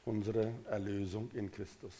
[0.06, 1.94] unsere Erlösung in Christus.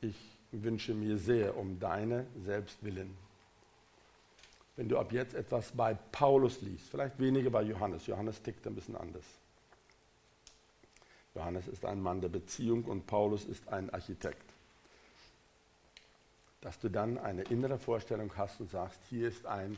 [0.00, 0.16] Ich
[0.52, 3.16] wünsche mir sehr um deine Selbstwillen.
[4.76, 8.74] Wenn du ab jetzt etwas bei Paulus liest, vielleicht weniger bei Johannes, Johannes tickt ein
[8.74, 9.24] bisschen anders.
[11.34, 14.51] Johannes ist ein Mann der Beziehung und Paulus ist ein Architekt
[16.62, 19.76] dass du dann eine innere Vorstellung hast und sagst, hier ist ein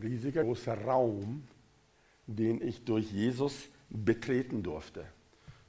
[0.00, 1.48] riesiger großer Raum,
[2.26, 5.06] den ich durch Jesus betreten durfte.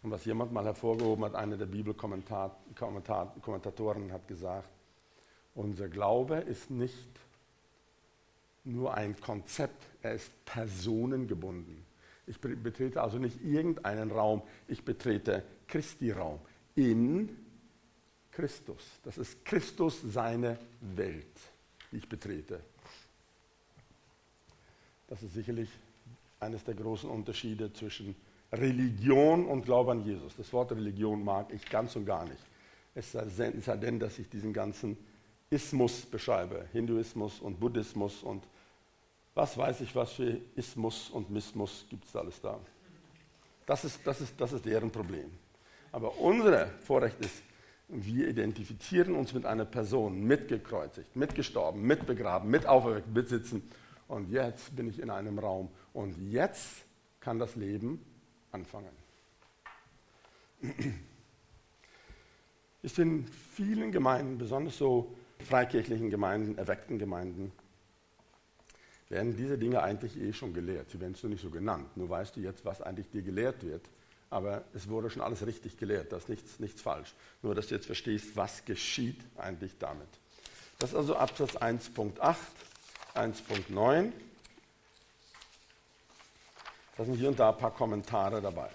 [0.04, 4.70] Und was jemand mal hervorgehoben hat, einer der Bibelkommentatoren hat gesagt,
[5.54, 7.08] unser Glaube ist nicht
[8.64, 11.86] nur ein Konzept, er ist personengebunden.
[12.26, 16.40] Ich betrete also nicht irgendeinen Raum, ich betrete Christi Raum
[16.76, 17.47] in
[18.38, 18.84] Christus.
[19.04, 21.26] Das ist Christus seine Welt,
[21.92, 22.60] die ich betrete.
[25.08, 25.70] Das ist sicherlich
[26.40, 28.16] eines der großen Unterschiede zwischen
[28.54, 30.36] Religion und Glaube an Jesus.
[30.36, 32.44] Das Wort Religion mag ich ganz und gar nicht.
[32.94, 34.98] Es sei denn, dass ich diesen ganzen
[35.50, 38.44] Ismus beschreibe, Hinduismus und Buddhismus und
[39.34, 42.60] was weiß ich, was für Ismus und Missmus gibt es alles da.
[43.66, 45.32] Das ist, das, ist, das ist deren Problem.
[45.92, 47.42] Aber unser Vorrecht ist,
[47.88, 53.64] wir identifizieren uns mit einer Person, mitgekreuzigt, mitgestorben, mitbegraben, mit auferweckt, mitsitzen.
[54.08, 55.70] Und jetzt bin ich in einem Raum.
[55.94, 56.86] Und jetzt
[57.20, 58.04] kann das Leben
[58.52, 58.92] anfangen.
[62.82, 67.52] Ist in vielen Gemeinden, besonders so freikirchlichen Gemeinden, erweckten Gemeinden,
[69.10, 70.90] werden diese Dinge eigentlich eh schon gelehrt.
[70.90, 71.96] Sie werden es nur nicht so genannt.
[71.96, 73.90] Nur weißt du jetzt, was eigentlich dir gelehrt wird.
[74.30, 76.12] Aber es wurde schon alles richtig gelehrt.
[76.12, 77.14] Da ist nichts, nichts falsch.
[77.42, 80.08] Nur, dass du jetzt verstehst, was geschieht eigentlich damit.
[80.80, 82.36] Das ist also Absatz 1.8,
[83.16, 84.12] 1.9.
[86.98, 88.70] Da sind hier und da ein paar Kommentare dabei.